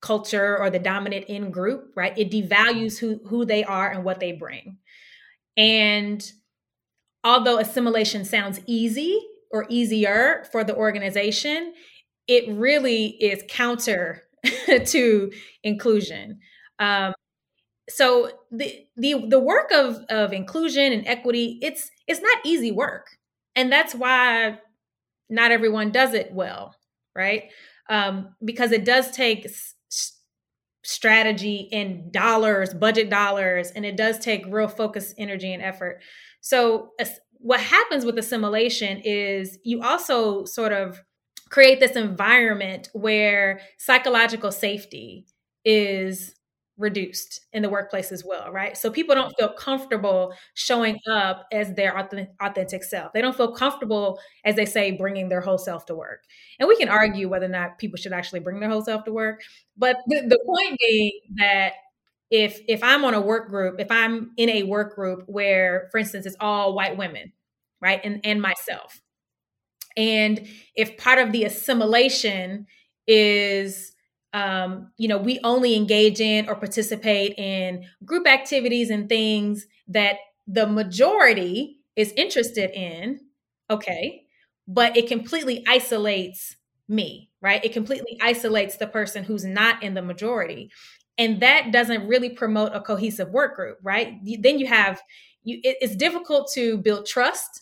culture 0.00 0.58
or 0.58 0.68
the 0.70 0.78
dominant 0.78 1.26
in 1.26 1.50
group, 1.50 1.92
right? 1.96 2.16
It 2.18 2.30
devalues 2.30 2.98
who 2.98 3.20
who 3.26 3.44
they 3.44 3.64
are 3.64 3.90
and 3.90 4.04
what 4.04 4.20
they 4.20 4.32
bring. 4.32 4.78
And 5.56 6.24
although 7.22 7.58
assimilation 7.58 8.24
sounds 8.24 8.60
easy 8.66 9.20
or 9.50 9.66
easier 9.68 10.44
for 10.52 10.64
the 10.64 10.74
organization, 10.76 11.72
it 12.28 12.48
really 12.48 13.06
is 13.06 13.42
counter 13.48 14.22
to 14.86 15.32
inclusion. 15.62 16.40
Um, 16.78 17.14
so 17.88 18.30
the 18.50 18.86
the 18.96 19.26
the 19.28 19.40
work 19.40 19.70
of 19.72 19.98
of 20.08 20.32
inclusion 20.32 20.92
and 20.92 21.06
equity 21.06 21.58
it's 21.62 21.90
it's 22.06 22.20
not 22.20 22.38
easy 22.44 22.72
work, 22.72 23.08
and 23.56 23.70
that's 23.72 23.94
why 23.94 24.58
not 25.30 25.52
everyone 25.52 25.92
does 25.92 26.14
it 26.14 26.32
well, 26.32 26.76
right? 27.16 27.44
Um, 27.88 28.34
because 28.44 28.72
it 28.72 28.84
does 28.84 29.10
take 29.12 29.46
s- 29.46 29.74
strategy 30.82 31.68
and 31.72 32.12
dollars, 32.12 32.74
budget 32.74 33.08
dollars, 33.08 33.70
and 33.70 33.86
it 33.86 33.96
does 33.96 34.18
take 34.18 34.44
real 34.48 34.68
focus, 34.68 35.14
energy, 35.16 35.52
and 35.52 35.62
effort. 35.62 36.00
So 36.40 36.90
what 37.38 37.60
happens 37.60 38.04
with 38.04 38.18
assimilation 38.18 39.00
is 39.04 39.58
you 39.64 39.82
also 39.82 40.44
sort 40.44 40.72
of 40.72 41.02
create 41.50 41.80
this 41.80 41.92
environment 41.96 42.88
where 42.92 43.60
psychological 43.78 44.50
safety 44.52 45.26
is 45.64 46.34
reduced 46.76 47.40
in 47.52 47.62
the 47.62 47.68
workplace 47.68 48.10
as 48.10 48.24
well, 48.24 48.50
right? 48.50 48.76
So 48.76 48.90
people 48.90 49.14
don't 49.14 49.32
feel 49.38 49.48
comfortable 49.50 50.34
showing 50.54 50.98
up 51.10 51.46
as 51.52 51.72
their 51.74 51.96
authentic 51.96 52.82
self. 52.82 53.12
They 53.12 53.20
don't 53.20 53.36
feel 53.36 53.52
comfortable, 53.52 54.18
as 54.44 54.56
they 54.56 54.64
say, 54.64 54.90
bringing 54.90 55.28
their 55.28 55.40
whole 55.40 55.58
self 55.58 55.86
to 55.86 55.94
work. 55.94 56.24
And 56.58 56.68
we 56.68 56.76
can 56.76 56.88
argue 56.88 57.28
whether 57.28 57.46
or 57.46 57.50
not 57.50 57.78
people 57.78 57.96
should 57.96 58.12
actually 58.12 58.40
bring 58.40 58.60
their 58.60 58.68
whole 58.70 58.82
self 58.84 59.04
to 59.04 59.12
work. 59.12 59.42
But 59.76 59.98
the, 60.08 60.22
the 60.22 60.40
point 60.44 60.78
being 60.80 61.12
that 61.36 61.74
if 62.30 62.60
if 62.68 62.82
I'm 62.82 63.04
on 63.04 63.14
a 63.14 63.20
work 63.20 63.48
group, 63.48 63.80
if 63.80 63.90
I'm 63.90 64.32
in 64.36 64.48
a 64.50 64.62
work 64.64 64.96
group 64.96 65.24
where, 65.26 65.88
for 65.92 65.98
instance, 65.98 66.26
it's 66.26 66.36
all 66.40 66.74
white 66.74 66.96
women, 66.96 67.32
right, 67.80 68.00
and 68.02 68.20
and 68.24 68.42
myself, 68.42 69.00
and 69.96 70.46
if 70.74 70.96
part 70.96 71.18
of 71.18 71.32
the 71.32 71.44
assimilation 71.44 72.66
is 73.06 73.92
um, 74.34 74.90
you 74.98 75.08
know, 75.08 75.18
we 75.18 75.40
only 75.44 75.76
engage 75.76 76.20
in 76.20 76.48
or 76.48 76.56
participate 76.56 77.38
in 77.38 77.86
group 78.04 78.28
activities 78.28 78.90
and 78.90 79.08
things 79.08 79.66
that 79.88 80.16
the 80.48 80.66
majority 80.66 81.78
is 81.96 82.12
interested 82.16 82.70
in, 82.72 83.20
okay, 83.70 84.24
but 84.68 84.96
it 84.96 85.08
completely 85.08 85.64
isolates 85.68 86.56
me, 86.88 87.30
right? 87.40 87.64
It 87.64 87.72
completely 87.72 88.18
isolates 88.22 88.76
the 88.76 88.88
person 88.88 89.24
who's 89.24 89.44
not 89.44 89.82
in 89.82 89.94
the 89.94 90.02
majority. 90.02 90.70
And 91.16 91.40
that 91.40 91.70
doesn't 91.72 92.08
really 92.08 92.30
promote 92.30 92.74
a 92.74 92.80
cohesive 92.80 93.30
work 93.30 93.56
group, 93.56 93.78
right? 93.82 94.18
Then 94.40 94.58
you 94.58 94.66
have 94.66 95.00
you 95.44 95.60
it's 95.62 95.94
difficult 95.96 96.50
to 96.54 96.78
build 96.78 97.06
trust 97.06 97.60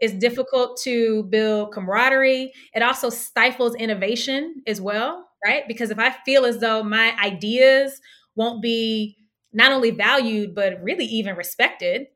it's 0.00 0.14
difficult 0.14 0.76
to 0.82 1.22
build 1.24 1.72
camaraderie. 1.72 2.52
It 2.74 2.82
also 2.82 3.10
stifles 3.10 3.76
innovation 3.76 4.62
as 4.66 4.80
well, 4.80 5.28
right? 5.44 5.66
Because 5.68 5.90
if 5.90 5.98
I 5.98 6.10
feel 6.24 6.44
as 6.44 6.58
though 6.58 6.82
my 6.82 7.14
ideas 7.22 8.00
won't 8.36 8.62
be 8.62 9.16
not 9.52 9.72
only 9.72 9.90
valued, 9.90 10.54
but 10.54 10.82
really 10.82 11.04
even 11.04 11.36
respected 11.36 12.06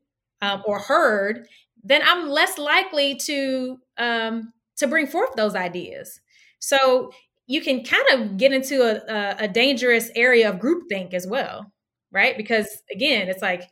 um, 0.43 0.63
or 0.67 0.79
heard, 0.79 1.47
then 1.83 2.03
I'm 2.05 2.29
less 2.29 2.59
likely 2.59 3.15
to 3.17 3.79
um, 3.97 4.53
to 4.77 4.87
bring 4.87 5.07
forth 5.07 5.35
those 5.37 5.55
ideas. 5.55 6.21
So 6.59 7.11
you 7.47 7.61
can 7.61 7.85
kind 7.85 8.05
of 8.13 8.37
get 8.37 8.53
into 8.53 8.83
a, 8.83 9.37
a, 9.45 9.49
dangerous 9.49 10.11
area 10.15 10.51
of 10.51 10.61
groupthink 10.61 11.15
as 11.15 11.27
well, 11.27 11.73
right? 12.13 12.37
Because 12.37 12.69
again, 12.93 13.29
it's 13.29 13.43
like 13.43 13.63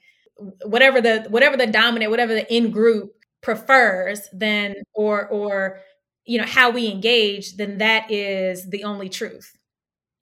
whatever 0.65 1.01
the 1.01 1.27
whatever 1.29 1.57
the 1.57 1.67
dominant, 1.67 2.11
whatever 2.11 2.35
the 2.35 2.53
in 2.55 2.71
group 2.71 3.13
prefers 3.43 4.29
then 4.33 4.75
or 4.95 5.27
or 5.29 5.81
you 6.27 6.39
know 6.39 6.47
how 6.47 6.71
we 6.71 6.89
engage 6.89 7.57
then 7.57 7.79
that 7.79 8.11
is 8.11 8.69
the 8.71 8.85
only 8.85 9.09
truth. 9.09 9.57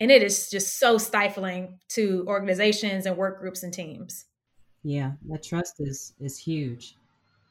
And 0.00 0.10
it 0.10 0.22
is 0.22 0.50
just 0.50 0.78
so 0.78 0.98
stifling 0.98 1.78
to 1.90 2.24
organizations 2.28 3.06
and 3.06 3.16
work 3.16 3.40
groups 3.40 3.62
and 3.62 3.72
teams. 3.72 4.26
Yeah 4.82 5.12
that 5.28 5.42
trust 5.42 5.74
is 5.80 6.14
is 6.20 6.38
huge 6.38 6.96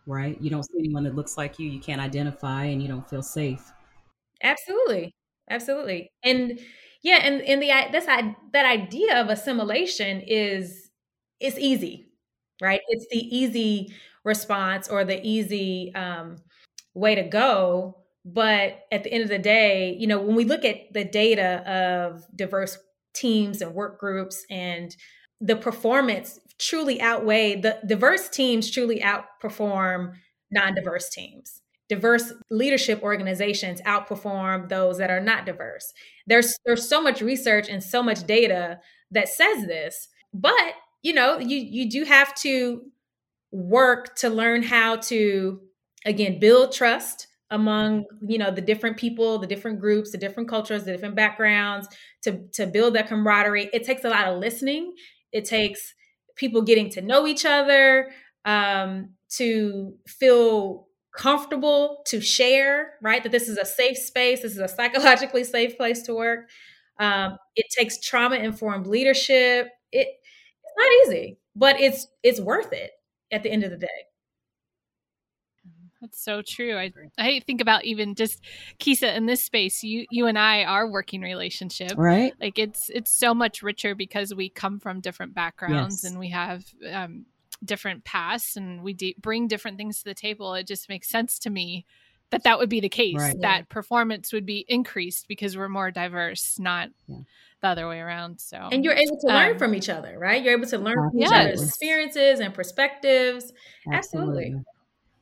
right? 0.06 0.42
You 0.42 0.50
don't 0.50 0.64
see 0.64 0.80
anyone 0.80 1.04
that 1.06 1.16
looks 1.16 1.38
like 1.38 1.60
you 1.60 1.70
you 1.70 1.80
can't 1.80 2.02
identify 2.02 2.66
and 2.66 2.82
you 2.82 2.88
don't 2.88 3.10
feel 3.10 3.24
safe. 3.24 3.72
Absolutely 4.42 5.16
absolutely. 5.50 6.12
And 6.24 6.60
yeah 7.02 7.20
and 7.24 7.42
and 7.42 7.62
the 7.62 7.72
this 7.92 8.06
that 8.06 8.66
idea 8.66 9.22
of 9.22 9.30
assimilation 9.30 10.22
is 10.22 10.90
it's 11.40 11.58
easy 11.58 12.10
right? 12.62 12.82
It's 12.88 13.08
the 13.12 13.20
easy 13.38 13.94
response 14.24 14.88
or 14.88 15.04
the 15.04 15.20
easy 15.26 15.94
um, 15.96 16.38
way 16.94 17.16
to 17.16 17.24
go. 17.24 18.03
But 18.26 18.86
at 18.92 19.04
the 19.04 19.12
end 19.12 19.24
of 19.24 19.30
the 19.30 19.40
day, 19.40 19.96
you 20.00 20.08
know, 20.08 20.20
when 20.22 20.36
we 20.36 20.46
look 20.46 20.64
at 20.64 20.94
the 20.94 21.04
data 21.04 21.70
of 21.70 22.26
diverse 22.36 22.78
teams 23.14 23.62
and 23.62 23.74
work 23.74 24.00
groups 24.00 24.46
and 24.50 24.96
the 25.42 25.56
performance 25.56 26.40
truly 26.58 27.02
outweigh 27.02 27.60
the 27.60 27.80
diverse 27.86 28.30
teams 28.30 28.72
truly 28.72 29.02
outperform 29.02 30.14
non-diverse 30.52 31.10
teams. 31.10 31.62
Diverse 31.90 32.32
leadership 32.50 33.04
organizations 33.04 33.82
outperform 33.82 34.70
those 34.70 34.98
that 35.00 35.12
are 35.12 35.20
not 35.20 35.46
diverse. 35.46 35.92
There's 36.26 36.58
there's 36.66 36.88
so 36.88 37.02
much 37.02 37.22
research 37.22 37.68
and 37.68 37.84
so 37.84 38.02
much 38.02 38.26
data 38.26 38.80
that 39.12 39.28
says 39.30 39.68
this 39.68 40.08
but 40.34 40.74
you 41.04 41.14
know 41.14 41.38
you 41.38 41.58
you 41.58 41.90
do 41.90 42.04
have 42.04 42.34
to 42.36 42.82
work 43.52 44.16
to 44.16 44.30
learn 44.30 44.64
how 44.64 44.96
to 44.96 45.62
again 46.06 46.40
build 46.40 46.72
trust 46.72 47.28
among 47.54 48.06
you 48.28 48.38
know 48.38 48.52
the 48.52 48.62
different 48.62 48.98
people 48.98 49.40
the 49.40 49.48
different 49.48 49.80
groups 49.80 50.12
the 50.12 50.18
different 50.18 50.50
cultures 50.50 50.84
the 50.86 50.92
different 50.92 51.16
backgrounds 51.16 51.88
to 52.24 52.48
to 52.54 52.68
build 52.68 52.96
that 52.96 53.08
camaraderie. 53.08 53.70
It 53.74 53.86
takes 53.86 54.04
a 54.06 54.10
lot 54.10 54.28
of 54.28 54.40
listening. 54.40 54.96
It 55.32 55.46
takes 55.46 55.94
people 56.36 56.62
getting 56.62 56.90
to 56.92 57.02
know 57.02 57.28
each 57.28 57.46
other 57.46 58.12
um, 58.46 59.12
to 59.38 59.96
feel 60.08 60.88
comfortable 61.16 62.04
to 62.08 62.20
share 62.20 62.94
right? 63.02 63.22
That 63.24 63.32
this 63.32 63.48
is 63.48 63.58
a 63.58 63.66
safe 63.66 63.98
space. 63.98 64.42
This 64.42 64.54
is 64.54 64.58
a 64.60 64.68
psychologically 64.68 65.44
safe 65.44 65.78
place 65.78 66.02
to 66.04 66.16
work. 66.16 66.50
Um, 67.00 67.38
it 67.56 67.66
takes 67.78 68.00
trauma 68.00 68.36
informed 68.38 68.88
leadership. 68.88 69.70
It, 69.92 70.08
it's 70.08 70.74
not 70.78 70.92
easy 71.16 71.38
but 71.56 71.80
it's 71.80 72.08
it's 72.24 72.40
worth 72.40 72.74
it 72.74 72.92
at 73.32 73.44
the 73.44 73.52
end 73.52 73.64
of 73.64 73.70
the 73.72 73.78
day. 73.78 73.88
That's 76.04 76.22
so 76.22 76.42
true. 76.46 76.78
I 76.78 76.92
I 77.18 77.40
think 77.40 77.62
about 77.62 77.86
even 77.86 78.16
just 78.16 78.44
Kisa 78.78 79.16
in 79.16 79.26
this 79.26 79.42
space. 79.42 79.84
You 79.84 80.06
you 80.12 80.28
and 80.28 80.38
I 80.38 80.66
are 80.66 80.86
working 80.86 81.22
relationship, 81.22 81.94
right? 81.96 82.34
Like 82.42 82.60
it's 82.60 82.90
it's 82.90 83.18
so 83.18 83.34
much 83.34 83.64
richer 83.64 83.96
because 83.96 84.36
we 84.36 84.50
come 84.50 84.82
from 84.82 85.00
different 85.00 85.34
backgrounds 85.34 86.04
yes. 86.04 86.12
and 86.12 86.20
we 86.20 86.32
have 86.32 86.66
um, 86.92 87.26
different 87.64 88.04
pasts 88.04 88.58
and 88.58 88.84
we 88.84 88.92
de- 88.94 89.16
bring 89.18 89.48
different 89.48 89.78
things 89.78 90.00
to 90.00 90.04
the 90.04 90.14
table. 90.14 90.56
It 90.56 90.68
just 90.68 90.90
makes 90.90 91.08
sense 91.08 91.40
to 91.40 91.50
me 91.50 91.86
that 92.32 92.44
that 92.44 92.60
would 92.60 92.70
be 92.70 92.82
the 92.82 92.90
case. 92.90 93.16
Right. 93.18 93.40
That 93.40 93.60
yeah. 93.60 93.66
performance 93.70 94.34
would 94.34 94.46
be 94.46 94.66
increased 94.68 95.30
because 95.30 95.56
we're 95.56 95.70
more 95.70 95.90
diverse, 95.90 96.60
not 96.60 96.90
yeah 97.08 97.20
the 97.64 97.70
other 97.70 97.88
way 97.88 98.00
around. 98.00 98.40
So 98.42 98.58
and 98.58 98.84
you're 98.84 98.94
able 98.94 99.18
to 99.22 99.28
um, 99.30 99.36
learn 99.36 99.58
from 99.58 99.74
each 99.74 99.88
other, 99.88 100.20
right? 100.20 100.44
You're 100.44 100.54
able 100.54 100.68
to 100.68 100.78
learn 100.78 100.96
from 100.96 101.12
yes. 101.18 101.30
each 101.30 101.36
other's 101.36 101.64
experiences 101.64 102.42
and 102.42 102.54
perspectives. 102.54 103.54
Absolutely. 103.92 104.44
Absolutely. 104.44 104.64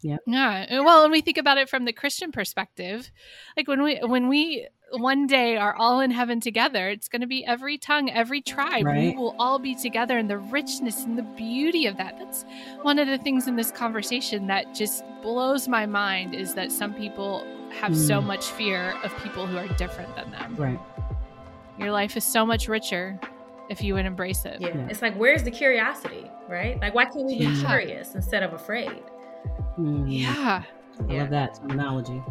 Yeah. 0.01 0.17
Yeah. 0.25 0.81
Well, 0.81 1.03
when 1.03 1.11
we 1.11 1.21
think 1.21 1.37
about 1.37 1.57
it 1.57 1.69
from 1.69 1.85
the 1.85 1.93
Christian 1.93 2.31
perspective, 2.31 3.11
like 3.55 3.67
when 3.67 3.83
we 3.83 3.97
when 3.97 4.27
we 4.27 4.67
one 4.91 5.25
day 5.25 5.55
are 5.57 5.73
all 5.73 6.01
in 6.01 6.11
heaven 6.11 6.39
together, 6.39 6.89
it's 6.89 7.07
going 7.07 7.21
to 7.21 7.27
be 7.27 7.45
every 7.45 7.77
tongue, 7.77 8.09
every 8.09 8.41
tribe. 8.41 8.85
Right. 8.85 9.15
We 9.15 9.17
will 9.17 9.35
all 9.39 9.59
be 9.59 9.75
together, 9.75 10.17
and 10.17 10.29
the 10.29 10.37
richness 10.37 11.03
and 11.03 11.17
the 11.17 11.23
beauty 11.23 11.85
of 11.85 11.97
that. 11.97 12.17
That's 12.17 12.45
one 12.81 12.99
of 12.99 13.07
the 13.07 13.17
things 13.17 13.47
in 13.47 13.55
this 13.55 13.71
conversation 13.71 14.47
that 14.47 14.73
just 14.73 15.03
blows 15.21 15.67
my 15.67 15.85
mind 15.85 16.35
is 16.35 16.53
that 16.55 16.71
some 16.71 16.93
people 16.93 17.45
have 17.71 17.93
mm. 17.93 18.07
so 18.07 18.21
much 18.21 18.45
fear 18.45 18.95
of 19.03 19.15
people 19.23 19.47
who 19.47 19.57
are 19.57 19.67
different 19.75 20.13
than 20.15 20.31
them. 20.31 20.55
Right. 20.55 20.79
Your 21.77 21.91
life 21.91 22.17
is 22.17 22.23
so 22.23 22.45
much 22.45 22.67
richer 22.67 23.19
if 23.69 23.81
you 23.81 23.93
would 23.93 24.05
embrace 24.05 24.45
it. 24.45 24.59
Yeah. 24.59 24.75
yeah. 24.75 24.87
It's 24.89 25.01
like, 25.01 25.15
where's 25.15 25.43
the 25.43 25.51
curiosity, 25.51 26.29
right? 26.49 26.79
Like, 26.81 26.93
why 26.93 27.05
can't 27.05 27.25
we 27.25 27.39
be 27.39 27.45
yeah. 27.45 27.65
curious 27.65 28.13
instead 28.15 28.43
of 28.43 28.53
afraid? 28.53 29.01
Mm. 29.77 30.05
Yeah. 30.07 30.63
I 30.99 31.13
yeah. 31.13 31.21
love 31.21 31.29
that 31.31 31.55
terminology. 31.55 32.21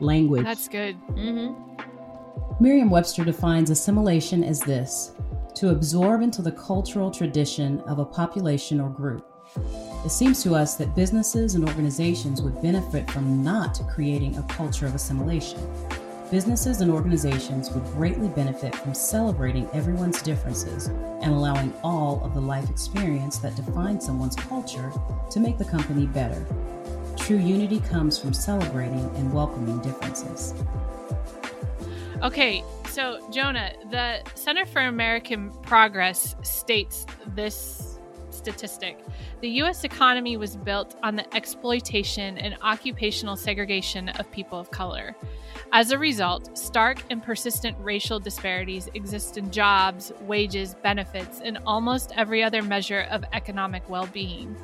Language. 0.00 0.44
That's 0.44 0.68
good. 0.68 0.96
Mm-hmm. 1.10 2.62
Merriam 2.62 2.90
Webster 2.90 3.24
defines 3.24 3.70
assimilation 3.70 4.42
as 4.42 4.60
this 4.60 5.12
to 5.54 5.70
absorb 5.70 6.22
into 6.22 6.42
the 6.42 6.52
cultural 6.52 7.10
tradition 7.10 7.80
of 7.80 7.98
a 7.98 8.04
population 8.04 8.80
or 8.80 8.88
group. 8.90 9.26
It 10.04 10.10
seems 10.10 10.42
to 10.44 10.54
us 10.54 10.76
that 10.76 10.94
businesses 10.94 11.54
and 11.54 11.68
organizations 11.68 12.42
would 12.42 12.60
benefit 12.62 13.10
from 13.10 13.42
not 13.42 13.80
creating 13.92 14.36
a 14.36 14.42
culture 14.44 14.86
of 14.86 14.94
assimilation. 14.94 15.60
Businesses 16.30 16.82
and 16.82 16.90
organizations 16.90 17.70
would 17.70 17.84
greatly 17.86 18.28
benefit 18.28 18.74
from 18.74 18.92
celebrating 18.92 19.68
everyone's 19.72 20.20
differences 20.20 20.88
and 20.88 21.32
allowing 21.32 21.72
all 21.82 22.22
of 22.22 22.34
the 22.34 22.40
life 22.40 22.68
experience 22.68 23.38
that 23.38 23.56
defines 23.56 24.04
someone's 24.04 24.36
culture 24.36 24.92
to 25.30 25.40
make 25.40 25.56
the 25.58 25.64
company 25.64 26.06
better. 26.06 26.44
True 27.28 27.36
unity 27.36 27.80
comes 27.80 28.18
from 28.18 28.32
celebrating 28.32 29.04
and 29.16 29.30
welcoming 29.34 29.78
differences. 29.80 30.54
Okay, 32.22 32.64
so 32.88 33.20
Jon'a, 33.30 33.90
the 33.90 34.22
Center 34.34 34.64
for 34.64 34.80
American 34.80 35.50
Progress 35.60 36.36
states 36.40 37.04
this 37.34 37.98
statistic. 38.30 38.98
The 39.42 39.50
U.S. 39.60 39.84
economy 39.84 40.38
was 40.38 40.56
built 40.56 40.96
on 41.02 41.16
the 41.16 41.36
exploitation 41.36 42.38
and 42.38 42.56
occupational 42.62 43.36
segregation 43.36 44.08
of 44.08 44.32
people 44.32 44.58
of 44.58 44.70
color. 44.70 45.14
As 45.70 45.90
a 45.90 45.98
result, 45.98 46.56
stark 46.56 47.02
and 47.10 47.22
persistent 47.22 47.76
racial 47.78 48.18
disparities 48.18 48.88
exist 48.94 49.36
in 49.36 49.50
jobs, 49.50 50.12
wages, 50.22 50.76
benefits, 50.82 51.42
and 51.44 51.58
almost 51.66 52.10
every 52.16 52.42
other 52.42 52.62
measure 52.62 53.06
of 53.10 53.22
economic 53.34 53.86
well 53.90 54.06
being. 54.14 54.56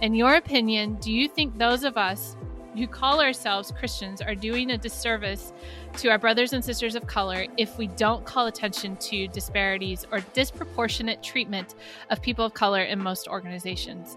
In 0.00 0.14
your 0.14 0.34
opinion, 0.36 0.94
do 0.96 1.12
you 1.12 1.28
think 1.28 1.58
those 1.58 1.84
of 1.84 1.96
us 1.96 2.36
who 2.76 2.86
call 2.86 3.20
ourselves 3.20 3.72
Christians 3.78 4.20
are 4.20 4.34
doing 4.34 4.70
a 4.70 4.78
disservice 4.78 5.52
to 5.98 6.08
our 6.08 6.18
brothers 6.18 6.52
and 6.52 6.64
sisters 6.64 6.94
of 6.96 7.06
color 7.06 7.46
if 7.56 7.78
we 7.78 7.86
don't 7.86 8.24
call 8.24 8.46
attention 8.46 8.96
to 8.96 9.28
disparities 9.28 10.04
or 10.10 10.20
disproportionate 10.32 11.22
treatment 11.22 11.76
of 12.10 12.20
people 12.20 12.44
of 12.44 12.54
color 12.54 12.82
in 12.82 12.98
most 12.98 13.28
organizations? 13.28 14.16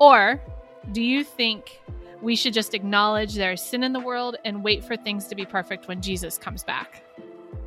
Or 0.00 0.40
do 0.92 1.02
you 1.02 1.22
think 1.22 1.80
we 2.22 2.34
should 2.34 2.54
just 2.54 2.74
acknowledge 2.74 3.34
there 3.34 3.52
is 3.52 3.60
sin 3.60 3.82
in 3.82 3.92
the 3.92 4.00
world 4.00 4.36
and 4.44 4.64
wait 4.64 4.84
for 4.84 4.96
things 4.96 5.26
to 5.28 5.34
be 5.34 5.44
perfect 5.44 5.86
when 5.86 6.00
Jesus 6.00 6.38
comes 6.38 6.64
back? 6.64 7.02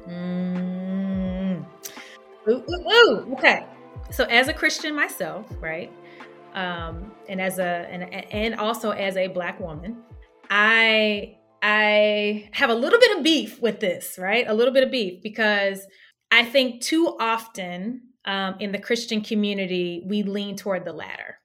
Mm. 0.08 1.64
Ooh, 2.48 2.64
ooh, 2.70 2.92
ooh. 2.92 3.34
Okay. 3.34 3.66
So, 4.10 4.26
as 4.26 4.48
a 4.48 4.54
Christian 4.54 4.96
myself, 4.96 5.46
right, 5.62 5.92
um, 6.54 7.12
and 7.28 7.42
as 7.42 7.60
a 7.60 7.88
and, 7.90 8.04
and 8.32 8.56
also 8.56 8.92
as 8.92 9.18
a 9.18 9.28
black 9.28 9.60
woman, 9.60 9.98
I 10.50 11.36
I 11.62 12.50
have 12.54 12.70
a 12.70 12.76
little 12.76 13.00
bit 13.00 13.18
of 13.18 13.24
beef 13.24 13.62
with 13.62 13.80
this, 13.80 14.18
right? 14.20 14.46
A 14.48 14.54
little 14.54 14.74
bit 14.74 14.84
of 14.84 14.92
beef 14.92 15.22
because 15.24 15.86
I 16.32 16.46
think 16.46 16.82
too 16.82 17.16
often 17.20 18.02
um, 18.26 18.56
in 18.60 18.72
the 18.72 18.80
Christian 18.80 19.22
community 19.22 20.04
we 20.08 20.24
lean 20.24 20.56
toward 20.56 20.86
the 20.86 20.94
latter. 20.94 21.38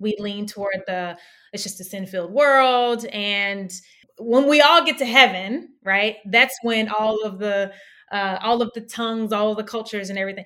We 0.00 0.16
lean 0.18 0.46
toward 0.46 0.82
the 0.86 1.18
it's 1.52 1.62
just 1.64 1.80
a 1.80 1.84
sin-filled 1.84 2.32
world, 2.32 3.04
and 3.06 3.72
when 4.18 4.48
we 4.48 4.60
all 4.60 4.84
get 4.84 4.98
to 4.98 5.04
heaven, 5.06 5.70
right? 5.84 6.16
That's 6.26 6.56
when 6.62 6.88
all 6.88 7.22
of 7.24 7.38
the 7.38 7.72
uh, 8.12 8.38
all 8.42 8.62
of 8.62 8.70
the 8.74 8.80
tongues, 8.82 9.32
all 9.32 9.50
of 9.52 9.56
the 9.56 9.64
cultures, 9.64 10.10
and 10.10 10.18
everything. 10.18 10.44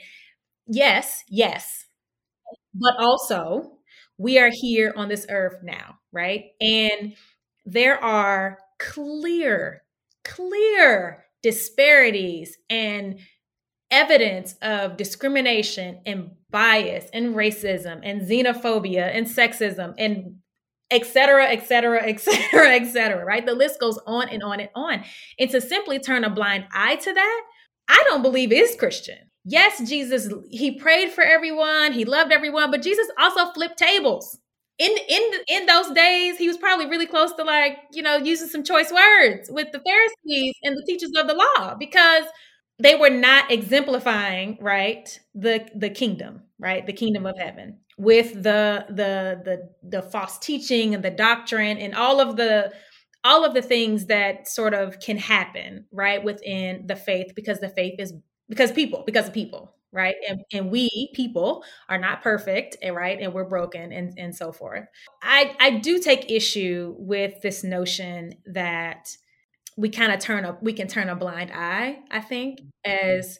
Yes, 0.69 1.23
yes, 1.29 1.87
but 2.75 2.95
also 2.99 3.79
we 4.23 4.39
are 4.39 4.51
here 4.53 4.93
on 4.97 5.09
this 5.09 5.27
earth 5.29 5.57
now, 5.65 5.99
right? 6.13 6.45
And 6.61 7.15
there 7.65 8.03
are 8.03 8.59
clear, 8.79 9.83
clear 10.25 11.25
disparities 11.43 12.57
and 12.71 13.19
evidence 13.91 14.55
of 14.63 14.97
discrimination 14.97 16.01
and 16.07 16.31
bias 16.51 17.07
and 17.13 17.35
racism 17.35 18.01
and 18.05 18.23
xenophobia 18.23 19.11
and 19.15 19.27
sexism 19.27 19.95
and 19.99 20.37
et 20.91 21.05
cetera, 21.05 21.47
et 21.47 21.67
cetera, 21.67 22.07
et 22.07 22.21
cetera, 22.21 22.69
et 22.77 22.87
cetera, 22.87 23.25
right? 23.25 23.45
The 23.45 23.55
list 23.55 23.81
goes 23.81 23.99
on 24.07 24.29
and 24.29 24.43
on 24.43 24.61
and 24.61 24.71
on. 24.75 25.03
And 25.39 25.51
to 25.51 25.61
simply 25.61 25.99
turn 25.99 26.23
a 26.23 26.31
blind 26.31 26.67
eye 26.73 26.97
to 26.97 27.13
that, 27.13 27.43
I 27.89 28.05
don't 28.07 28.23
believe 28.23 28.53
is 28.53 28.77
Christian. 28.77 29.32
Yes, 29.45 29.89
Jesus, 29.89 30.29
he 30.51 30.79
prayed 30.79 31.11
for 31.11 31.25
everyone, 31.25 31.93
he 31.93 32.05
loved 32.05 32.33
everyone, 32.33 32.71
but 32.71 32.83
Jesus 32.83 33.09
also 33.19 33.51
flipped 33.53 33.77
tables. 33.79 34.39
In 34.79 34.91
in 35.09 35.23
in 35.49 35.67
those 35.67 35.91
days, 35.91 36.39
he 36.39 36.49
was 36.49 36.57
probably 36.57 36.87
really 36.87 37.07
close 37.07 37.33
to 37.35 37.45
like 37.45 37.77
you 37.93 38.03
know 38.03 38.17
using 38.17 38.49
some 38.49 38.63
choice 38.65 38.91
words 38.93 39.51
with 39.51 39.69
the 39.73 39.81
Pharisees 39.81 40.55
and 40.63 40.77
the 40.77 40.85
teachers 40.87 41.11
of 41.17 41.27
the 41.29 41.35
law 41.35 41.75
because 41.79 42.25
they 42.79 42.95
were 42.95 43.11
not 43.11 43.51
exemplifying 43.51 44.57
right 44.61 45.21
the 45.35 45.69
the 45.77 45.91
kingdom 45.91 46.43
right 46.59 46.87
the 46.87 46.93
kingdom 46.93 47.27
of 47.27 47.37
heaven 47.39 47.79
with 47.99 48.33
the 48.43 48.87
the 48.89 49.41
the 49.45 49.69
the 49.83 50.03
false 50.03 50.39
teaching 50.39 50.95
and 50.95 51.05
the 51.05 51.11
doctrine 51.11 51.77
and 51.79 51.95
all 51.95 52.19
of 52.19 52.37
the 52.37 52.73
all 53.25 53.45
of 53.45 53.55
the 53.55 53.63
things 53.63 54.07
that 54.07 54.49
sort 54.49 54.75
of 54.75 54.99
can 55.01 55.19
happen 55.19 55.85
right 55.93 56.25
within 56.25 56.87
the 56.87 56.97
faith 56.97 57.33
because 57.37 57.61
the 57.61 57.69
faith 57.69 57.95
is 57.99 58.15
because 58.53 58.71
people 58.71 59.03
because 59.07 59.29
of 59.29 59.35
people 59.35 59.75
right? 59.95 60.15
And, 60.27 60.41
and 60.55 60.71
we 60.71 61.11
people 61.13 61.65
are 61.91 61.99
not 61.99 62.23
perfect 62.23 62.79
and 62.83 62.97
right 62.97 63.21
and 63.21 63.35
we're 63.35 63.45
broken 63.45 63.93
and, 63.93 64.15
and 64.17 64.35
so 64.35 64.51
forth. 64.53 64.87
I 65.23 65.55
i 65.61 65.71
do 65.71 65.99
take 65.99 66.31
issue 66.31 66.95
with 66.99 67.43
this 67.43 67.65
notion 67.65 68.33
that 68.47 69.15
we 69.77 69.89
kind 69.89 70.13
of 70.13 70.21
turn 70.21 70.45
up 70.45 70.63
we 70.63 70.73
can 70.73 70.87
turn 70.87 71.09
a 71.09 71.17
blind 71.17 71.51
eye 71.55 71.99
i 72.11 72.21
think 72.21 72.61
as 72.85 73.39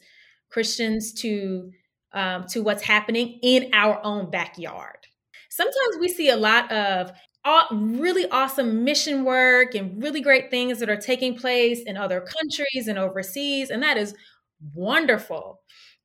christians 0.51 1.13
to 1.13 1.71
um, 2.15 2.47
to 2.49 2.63
what's 2.63 2.83
happening 2.83 3.39
in 3.43 3.71
our 3.73 4.01
own 4.05 4.31
backyard. 4.31 5.07
Sometimes 5.51 5.97
we 6.01 6.09
see 6.09 6.31
a 6.31 6.37
lot 6.37 6.71
of 6.73 7.13
all, 7.45 7.67
really 7.73 8.29
awesome 8.31 8.85
mission 8.85 9.25
work 9.25 9.75
and 9.75 10.03
really 10.03 10.21
great 10.21 10.51
things 10.51 10.79
that 10.79 10.89
are 10.89 10.97
taking 10.97 11.37
place 11.37 11.83
in 11.83 11.97
other 11.97 12.21
countries 12.21 12.87
and 12.87 12.99
overseas 12.99 13.71
and 13.71 13.83
that 13.83 13.97
is 13.97 14.15
wonderful 14.75 15.61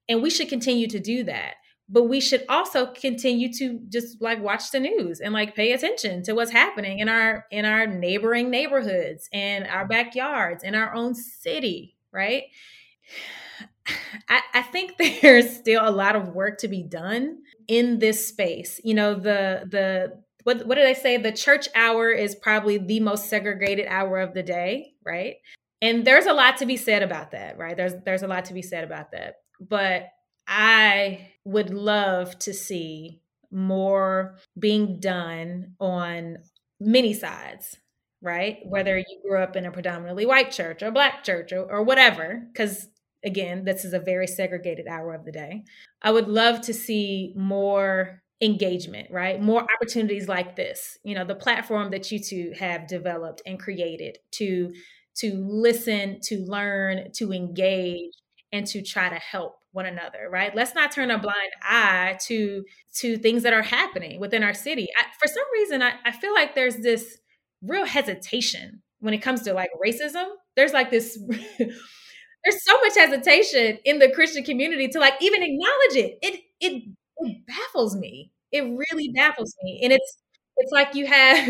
and 0.09 0.21
we 0.21 0.29
should 0.29 0.49
continue 0.49 0.87
to 0.87 0.99
do 0.99 1.23
that. 1.25 1.55
But 1.89 2.03
we 2.03 2.19
should 2.19 2.43
also 2.49 2.87
continue 2.87 3.51
to 3.53 3.79
just 3.87 4.21
like 4.21 4.41
watch 4.41 4.71
the 4.71 4.79
news 4.79 5.21
and 5.21 5.33
like 5.33 5.55
pay 5.55 5.71
attention 5.71 6.21
to 6.23 6.33
what's 6.33 6.51
happening 6.51 6.99
in 6.99 7.07
our 7.07 7.45
in 7.49 7.63
our 7.63 7.87
neighboring 7.87 8.49
neighborhoods 8.49 9.29
and 9.31 9.65
our 9.67 9.87
backyards 9.87 10.65
in 10.65 10.75
our 10.75 10.93
own 10.93 11.15
city, 11.15 11.95
right? 12.11 12.43
I, 14.29 14.41
I 14.53 14.61
think 14.63 14.97
there's 15.21 15.55
still 15.55 15.87
a 15.87 15.91
lot 15.91 16.17
of 16.17 16.35
work 16.35 16.57
to 16.59 16.67
be 16.67 16.83
done 16.83 17.37
in 17.69 17.99
this 17.99 18.27
space. 18.27 18.81
You 18.83 18.93
know, 18.93 19.13
the 19.13 19.65
the 19.69 20.21
what 20.43 20.67
what 20.67 20.75
did 20.75 20.87
I 20.87 20.93
say? 20.93 21.15
The 21.15 21.31
church 21.31 21.69
hour 21.73 22.09
is 22.09 22.35
probably 22.35 22.77
the 22.77 22.99
most 22.99 23.29
segregated 23.29 23.87
hour 23.87 24.19
of 24.19 24.33
the 24.33 24.43
day, 24.43 24.93
right? 25.05 25.35
And 25.81 26.05
there's 26.05 26.25
a 26.25 26.33
lot 26.33 26.57
to 26.57 26.65
be 26.65 26.77
said 26.77 27.03
about 27.03 27.31
that, 27.31 27.57
right? 27.57 27.77
There's 27.77 27.93
there's 28.05 28.23
a 28.23 28.27
lot 28.27 28.45
to 28.45 28.53
be 28.53 28.61
said 28.61 28.83
about 28.83 29.11
that 29.11 29.35
but 29.59 30.09
I 30.47 31.31
would 31.43 31.73
love 31.73 32.37
to 32.39 32.53
see 32.53 33.21
more 33.51 34.37
being 34.57 34.99
done 34.99 35.73
on 35.79 36.37
many 36.79 37.13
sides, 37.13 37.77
right? 38.21 38.59
Whether 38.65 38.97
mm-hmm. 38.97 39.09
you 39.09 39.29
grew 39.29 39.41
up 39.41 39.55
in 39.55 39.65
a 39.65 39.71
predominantly 39.71 40.25
white 40.25 40.51
church 40.51 40.83
or 40.83 40.91
black 40.91 41.23
church 41.23 41.51
or, 41.51 41.63
or 41.63 41.83
whatever, 41.83 42.47
because 42.51 42.87
again, 43.25 43.65
this 43.65 43.83
is 43.83 43.93
a 43.93 43.99
very 43.99 44.27
segregated 44.27 44.87
hour 44.87 45.13
of 45.13 45.25
the 45.25 45.31
day. 45.31 45.63
I 46.01 46.11
would 46.11 46.27
love 46.27 46.61
to 46.61 46.73
see 46.73 47.33
more 47.35 48.21
engagement, 48.41 49.09
right? 49.09 49.41
More 49.41 49.65
opportunities 49.75 50.27
like 50.27 50.55
this. 50.55 50.97
You 51.03 51.15
know, 51.15 51.25
the 51.25 51.35
platform 51.35 51.91
that 51.91 52.11
you 52.11 52.19
two 52.19 52.53
have 52.57 52.87
developed 52.87 53.41
and 53.45 53.59
created 53.59 54.19
to 54.33 54.73
to 55.17 55.33
listen, 55.47 56.19
to 56.23 56.37
learn, 56.45 57.11
to 57.13 57.33
engage 57.33 58.11
and 58.51 58.65
to 58.67 58.81
try 58.81 59.09
to 59.09 59.15
help 59.15 59.57
one 59.77 59.85
another 59.85 60.27
right? 60.31 60.55
Let's 60.55 60.73
not 60.73 60.91
turn 60.91 61.11
a 61.11 61.13
mm-hmm. 61.13 61.21
blind 61.21 61.51
eye 61.61 62.17
to 62.25 62.63
to 62.95 63.17
things 63.17 63.43
that 63.43 63.53
are 63.53 63.61
happening 63.61 64.19
within 64.19 64.41
our 64.43 64.53
city. 64.53 64.87
I, 64.97 65.05
for 65.19 65.27
some 65.27 65.43
reason 65.53 65.83
I, 65.83 65.93
I 66.03 66.11
feel 66.11 66.33
like 66.33 66.55
there's 66.55 66.77
this 66.77 67.19
real 67.61 67.85
hesitation 67.85 68.81
when 68.99 69.13
it 69.13 69.19
comes 69.19 69.43
to 69.43 69.53
like 69.53 69.69
racism. 69.85 70.25
There's 70.55 70.73
like 70.73 70.89
this 70.89 71.19
there's 71.59 72.65
so 72.65 72.79
much 72.81 72.97
hesitation 72.97 73.77
in 73.85 73.99
the 73.99 74.11
christian 74.11 74.43
community 74.43 74.87
to 74.87 74.99
like 74.99 75.13
even 75.21 75.43
acknowledge 75.43 75.95
it. 75.95 76.17
It 76.23 76.41
it, 76.59 76.83
it 77.17 77.37
baffles 77.45 77.95
me. 77.95 78.31
It 78.51 78.61
really 78.61 79.09
mm-hmm. 79.09 79.15
baffles 79.15 79.53
me. 79.63 79.81
And 79.83 79.93
it's 79.93 80.17
it's 80.55 80.71
like 80.71 80.95
you 80.95 81.05
have 81.05 81.49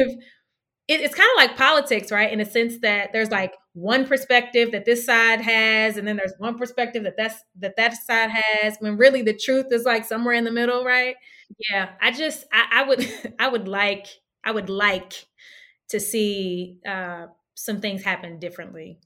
it, 0.88 1.02
it's 1.02 1.15
kind 1.15 1.30
of 1.34 1.38
like 1.38 1.58
politics, 1.58 2.12
right? 2.12 2.32
In 2.32 2.39
a 2.39 2.45
sense 2.45 2.78
that 2.82 3.12
there's 3.13 3.32
like 3.32 3.54
one 3.73 4.06
perspective 4.08 4.71
that 4.71 4.86
this 4.86 5.06
side 5.06 5.41
has, 5.41 5.97
and 5.97 6.08
then 6.08 6.15
there's 6.17 6.34
one 6.39 6.58
perspective 6.58 7.04
that 7.04 7.15
that's 7.17 7.36
that 7.60 7.76
that 7.78 7.93
side 7.95 8.32
has. 8.32 8.78
When 8.80 8.97
really 8.97 9.21
the 9.21 9.34
truth 9.38 9.67
is 9.71 9.84
like 9.86 10.06
somewhere 10.06 10.34
in 10.36 10.43
the 10.45 10.52
middle, 10.52 10.84
right? 10.84 11.15
Yeah, 11.69 11.89
I 12.02 12.12
just 12.12 12.45
I, 12.52 12.67
I 12.71 12.84
would 12.88 13.34
I 13.39 13.47
would 13.47 13.67
like 13.67 14.08
I 14.43 14.52
would 14.52 14.69
like 14.69 15.26
to 15.89 16.00
see 16.00 16.78
uh, 16.88 17.28
some 17.56 17.82
things 17.82 18.04
happen 18.04 18.39
differently 18.39 19.00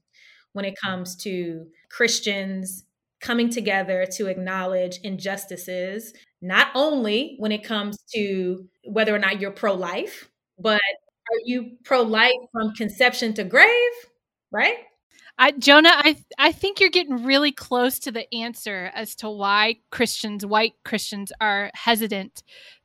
when 0.52 0.64
it 0.64 0.74
comes 0.82 1.16
to 1.16 1.66
Christians 1.90 2.84
coming 3.20 3.50
together 3.50 4.06
to 4.16 4.26
acknowledge 4.26 4.98
injustices 5.04 6.12
not 6.42 6.68
only 6.74 7.36
when 7.38 7.52
it 7.52 7.64
comes 7.64 7.98
to 8.14 8.68
whether 8.84 9.14
or 9.14 9.18
not 9.18 9.40
you're 9.40 9.52
pro 9.52 9.74
life, 9.74 10.28
but 10.58 10.80
are 11.30 11.40
you 11.44 11.76
pro 11.84 12.02
life 12.02 12.32
from 12.52 12.74
conception 12.74 13.34
to 13.34 13.44
grave? 13.44 13.92
Right? 14.50 14.76
I, 15.38 15.52
Jon'a, 15.52 15.90
I 15.90 16.16
I 16.38 16.52
think 16.52 16.78
you're 16.78 16.90
getting 16.90 17.24
really 17.24 17.52
close 17.52 17.98
to 18.00 18.12
the 18.12 18.32
answer 18.34 18.90
as 18.94 19.14
to 19.16 19.30
why 19.30 19.76
Christians, 19.90 20.44
white 20.44 20.74
Christians, 20.84 21.32
are 21.40 21.70
hesitant 21.74 22.42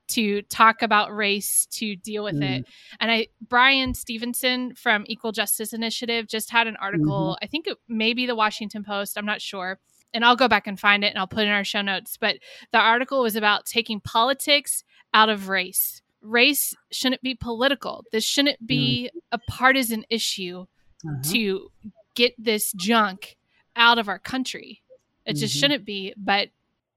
to 0.10 0.42
talk 0.44 0.82
about 0.82 1.16
race 1.16 1.66
to 1.72 1.96
deal 1.96 2.24
with 2.24 2.40
mm. 2.40 2.60
it. 2.60 2.66
And 3.00 3.12
I 3.12 3.28
Bryan 3.42 3.94
Stevenson 3.94 4.74
from 4.76 5.04
Equal 5.08 5.32
Justice 5.32 5.74
Initiative 5.74 6.28
just 6.28 6.50
had 6.50 6.68
an 6.68 6.78
article, 6.78 7.36
mm-hmm. 7.36 7.46
I 7.46 7.48
think 7.48 7.68
it 7.68 7.78
may 7.88 8.14
be 8.14 8.26
the 8.26 8.36
Washington 8.36 8.84
Post, 8.84 9.18
I'm 9.18 9.26
not 9.26 9.42
sure. 9.42 9.80
And 10.14 10.24
I'll 10.24 10.38
go 10.38 10.48
back 10.48 10.68
and 10.68 10.80
find 10.80 11.04
it 11.04 11.08
and 11.08 11.20
I'll 11.20 11.28
put 11.28 11.42
it 11.42 11.48
in 11.48 11.54
our 11.54 11.66
show 11.66 11.82
notes. 11.82 12.18
But 12.20 12.38
the 12.72 12.80
article 12.80 13.22
was 13.22 13.36
about 13.36 13.66
taking 13.66 14.00
politics 14.00 14.84
out 15.14 15.28
of 15.28 15.50
race. 15.50 16.02
Race 16.28 16.76
shouldn't 16.92 17.22
be 17.22 17.36
political. 17.36 18.04
This 18.12 18.24
shouldn't 18.24 18.66
be 18.66 19.10
mm. 19.14 19.20
a 19.32 19.40
partisan 19.50 20.06
issue 20.10 20.66
uh-huh. 21.06 21.32
to 21.32 21.72
get 22.16 22.34
this 22.38 22.72
junk 22.74 23.38
out 23.76 23.98
of 23.98 24.10
our 24.10 24.20
country. 24.20 24.82
It 25.26 25.32
mm-hmm. 25.32 25.40
just 25.40 25.56
shouldn't 25.56 25.86
be. 25.86 26.14
But 26.18 26.50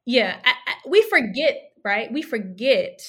yeah, 0.07 0.39
I, 0.45 0.51
I, 0.51 0.75
we 0.89 1.03
forget 1.03 1.71
right? 1.85 2.13
We 2.13 2.23
forget 2.23 3.03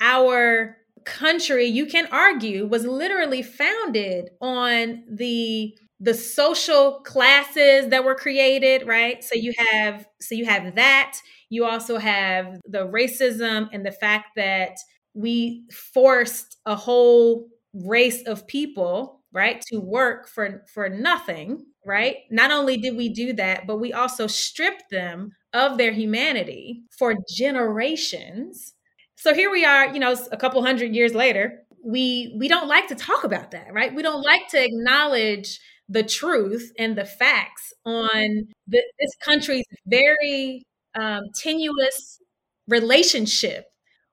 our 0.00 0.76
country, 1.04 1.66
you 1.66 1.86
can 1.86 2.06
argue, 2.12 2.66
was 2.66 2.84
literally 2.84 3.42
founded 3.42 4.30
on 4.40 5.04
the 5.08 5.76
the 6.02 6.14
social 6.14 7.00
classes 7.00 7.88
that 7.88 8.04
were 8.04 8.14
created, 8.14 8.86
right? 8.86 9.22
So 9.22 9.34
you 9.34 9.52
have 9.58 10.06
so 10.20 10.34
you 10.34 10.46
have 10.46 10.74
that. 10.76 11.18
You 11.50 11.66
also 11.66 11.98
have 11.98 12.60
the 12.64 12.86
racism 12.86 13.68
and 13.72 13.84
the 13.84 13.92
fact 13.92 14.28
that 14.36 14.76
we 15.14 15.64
forced 15.72 16.56
a 16.66 16.76
whole 16.76 17.48
race 17.74 18.22
of 18.26 18.46
people, 18.46 19.20
right, 19.32 19.60
to 19.72 19.78
work 19.78 20.28
for 20.28 20.64
for 20.72 20.88
nothing, 20.88 21.64
right? 21.86 22.16
Not 22.30 22.50
only 22.50 22.76
did 22.76 22.96
we 22.96 23.08
do 23.08 23.32
that, 23.34 23.66
but 23.66 23.78
we 23.78 23.92
also 23.92 24.26
stripped 24.26 24.90
them 24.90 25.32
of 25.52 25.78
their 25.78 25.92
humanity 25.92 26.82
for 26.98 27.14
generations. 27.28 28.72
So 29.16 29.34
here 29.34 29.50
we 29.50 29.64
are, 29.64 29.92
you 29.92 30.00
know, 30.00 30.16
a 30.32 30.36
couple 30.36 30.62
hundred 30.64 30.94
years 30.94 31.14
later. 31.14 31.62
We 31.84 32.34
we 32.38 32.48
don't 32.48 32.68
like 32.68 32.88
to 32.88 32.94
talk 32.94 33.24
about 33.24 33.50
that, 33.52 33.72
right? 33.72 33.94
We 33.94 34.02
don't 34.02 34.22
like 34.22 34.48
to 34.48 34.62
acknowledge 34.64 35.58
the 35.88 36.02
truth 36.02 36.72
and 36.78 36.96
the 36.96 37.04
facts 37.04 37.72
on 37.84 38.44
the, 38.68 38.82
this 39.00 39.10
country's 39.24 39.64
very 39.86 40.62
um, 40.94 41.22
tenuous 41.42 42.20
relationship 42.68 43.64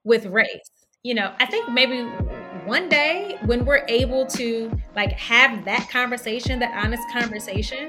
with 0.04 0.26
race. 0.26 0.70
You 1.08 1.14
know, 1.14 1.32
I 1.40 1.46
think 1.46 1.70
maybe 1.70 2.02
one 2.66 2.90
day 2.90 3.38
when 3.46 3.64
we're 3.64 3.86
able 3.88 4.26
to 4.26 4.70
like 4.94 5.14
have 5.14 5.64
that 5.64 5.90
conversation, 5.90 6.60
that 6.60 6.84
honest 6.84 7.02
conversation, 7.14 7.88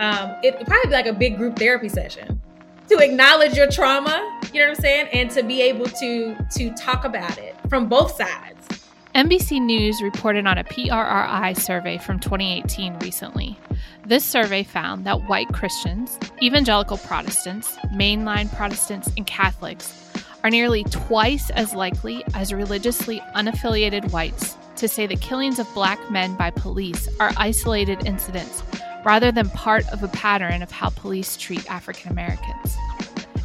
um, 0.00 0.34
it 0.42 0.56
probably 0.66 0.88
be 0.88 0.92
like 0.92 1.06
a 1.06 1.12
big 1.12 1.36
group 1.36 1.56
therapy 1.56 1.88
session 1.88 2.42
to 2.88 2.98
acknowledge 2.98 3.54
your 3.54 3.70
trauma, 3.70 4.40
you 4.52 4.58
know 4.58 4.70
what 4.70 4.76
I'm 4.76 4.82
saying? 4.82 5.08
And 5.12 5.30
to 5.30 5.44
be 5.44 5.62
able 5.62 5.86
to 5.86 6.36
to 6.56 6.74
talk 6.74 7.04
about 7.04 7.38
it 7.38 7.54
from 7.68 7.88
both 7.88 8.16
sides. 8.16 8.66
NBC 9.14 9.62
News 9.62 10.02
reported 10.02 10.44
on 10.44 10.58
a 10.58 10.64
PRRI 10.64 11.56
survey 11.56 11.96
from 11.98 12.18
2018 12.18 12.98
recently. 12.98 13.56
This 14.04 14.24
survey 14.24 14.64
found 14.64 15.04
that 15.04 15.28
white 15.28 15.48
Christians, 15.52 16.18
evangelical 16.42 16.96
Protestants, 16.96 17.76
mainline 17.94 18.52
Protestants, 18.56 19.12
and 19.16 19.28
Catholics 19.28 20.07
are 20.44 20.50
nearly 20.50 20.84
twice 20.84 21.50
as 21.50 21.74
likely 21.74 22.24
as 22.34 22.52
religiously 22.52 23.20
unaffiliated 23.34 24.10
whites 24.12 24.56
to 24.76 24.88
say 24.88 25.06
the 25.06 25.16
killings 25.16 25.58
of 25.58 25.72
black 25.74 25.98
men 26.10 26.34
by 26.36 26.50
police 26.50 27.08
are 27.18 27.32
isolated 27.36 28.06
incidents 28.06 28.62
rather 29.04 29.32
than 29.32 29.48
part 29.50 29.86
of 29.88 30.02
a 30.02 30.08
pattern 30.08 30.62
of 30.62 30.70
how 30.70 30.90
police 30.90 31.36
treat 31.36 31.68
African 31.70 32.10
Americans. 32.12 32.76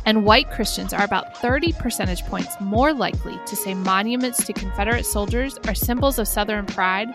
And 0.06 0.26
white 0.26 0.52
Christians 0.52 0.94
are 0.94 1.04
about 1.04 1.38
30 1.38 1.74
percentage 1.74 2.24
points 2.26 2.56
more 2.60 2.94
likely 2.94 3.40
to 3.46 3.56
say 3.56 3.74
monuments 3.74 4.46
to 4.46 4.54
Confederate 4.54 5.06
soldiers 5.06 5.58
are 5.68 5.76
symbols 5.76 6.20
of 6.20 6.28
Southern 6.28 6.66
pride 6.66 7.08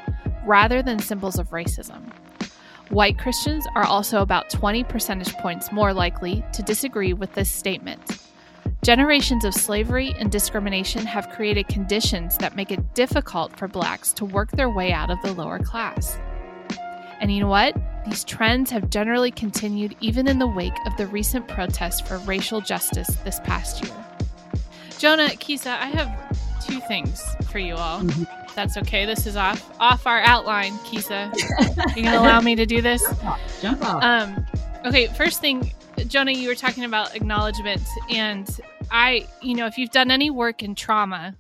rather 0.46 0.82
than 0.82 0.98
symbols 0.98 1.38
of 1.38 1.50
racism. 1.50 2.10
White 2.88 3.18
Christians 3.18 3.66
are 3.74 3.84
also 3.84 4.22
about 4.22 4.48
20 4.48 4.84
percentage 4.84 5.34
points 5.34 5.70
more 5.70 5.92
likely 5.92 6.42
to 6.54 6.62
disagree 6.62 7.12
with 7.12 7.34
this 7.34 7.50
statement. 7.50 8.17
Generations 8.82 9.44
of 9.44 9.54
slavery 9.54 10.14
and 10.18 10.30
discrimination 10.30 11.04
have 11.04 11.28
created 11.30 11.66
conditions 11.68 12.38
that 12.38 12.54
make 12.54 12.70
it 12.70 12.94
difficult 12.94 13.56
for 13.58 13.66
blacks 13.66 14.12
to 14.12 14.24
work 14.24 14.50
their 14.52 14.70
way 14.70 14.92
out 14.92 15.10
of 15.10 15.20
the 15.22 15.32
lower 15.32 15.58
class. 15.58 16.18
And 17.20 17.32
you 17.32 17.40
know 17.40 17.48
what? 17.48 17.76
These 18.06 18.22
trends 18.24 18.70
have 18.70 18.88
generally 18.88 19.32
continued 19.32 19.96
even 20.00 20.28
in 20.28 20.38
the 20.38 20.46
wake 20.46 20.76
of 20.86 20.96
the 20.96 21.08
recent 21.08 21.48
protests 21.48 22.00
for 22.00 22.18
racial 22.18 22.60
justice 22.60 23.08
this 23.24 23.40
past 23.40 23.84
year. 23.84 23.92
Jon'a, 24.90 25.38
Kisa, 25.38 25.70
I 25.70 25.86
have 25.86 26.64
two 26.64 26.80
things 26.80 27.22
for 27.50 27.58
you 27.58 27.74
all. 27.74 28.00
Mm-hmm. 28.02 28.24
That's 28.54 28.76
okay. 28.78 29.04
This 29.04 29.26
is 29.26 29.36
off 29.36 29.70
off 29.80 30.06
our 30.06 30.20
outline, 30.20 30.78
Kisa. 30.84 31.32
you 31.96 32.02
gonna 32.02 32.18
allow 32.18 32.40
me 32.40 32.54
to 32.56 32.66
do 32.66 32.80
this? 32.80 33.02
Jump 33.02 33.24
off. 33.24 33.62
Jump 33.62 33.84
off. 33.84 34.02
Um, 34.02 34.46
okay, 34.86 35.06
first 35.08 35.40
thing, 35.40 35.72
Jon'a, 36.06 36.34
you 36.34 36.48
were 36.48 36.54
talking 36.54 36.84
about 36.84 37.14
acknowledgement, 37.14 37.82
and 38.10 38.48
I, 38.90 39.26
you 39.42 39.54
know, 39.54 39.66
if 39.66 39.76
you've 39.76 39.90
done 39.90 40.10
any 40.10 40.30
work 40.30 40.62
in 40.62 40.74
trauma, 40.74 41.36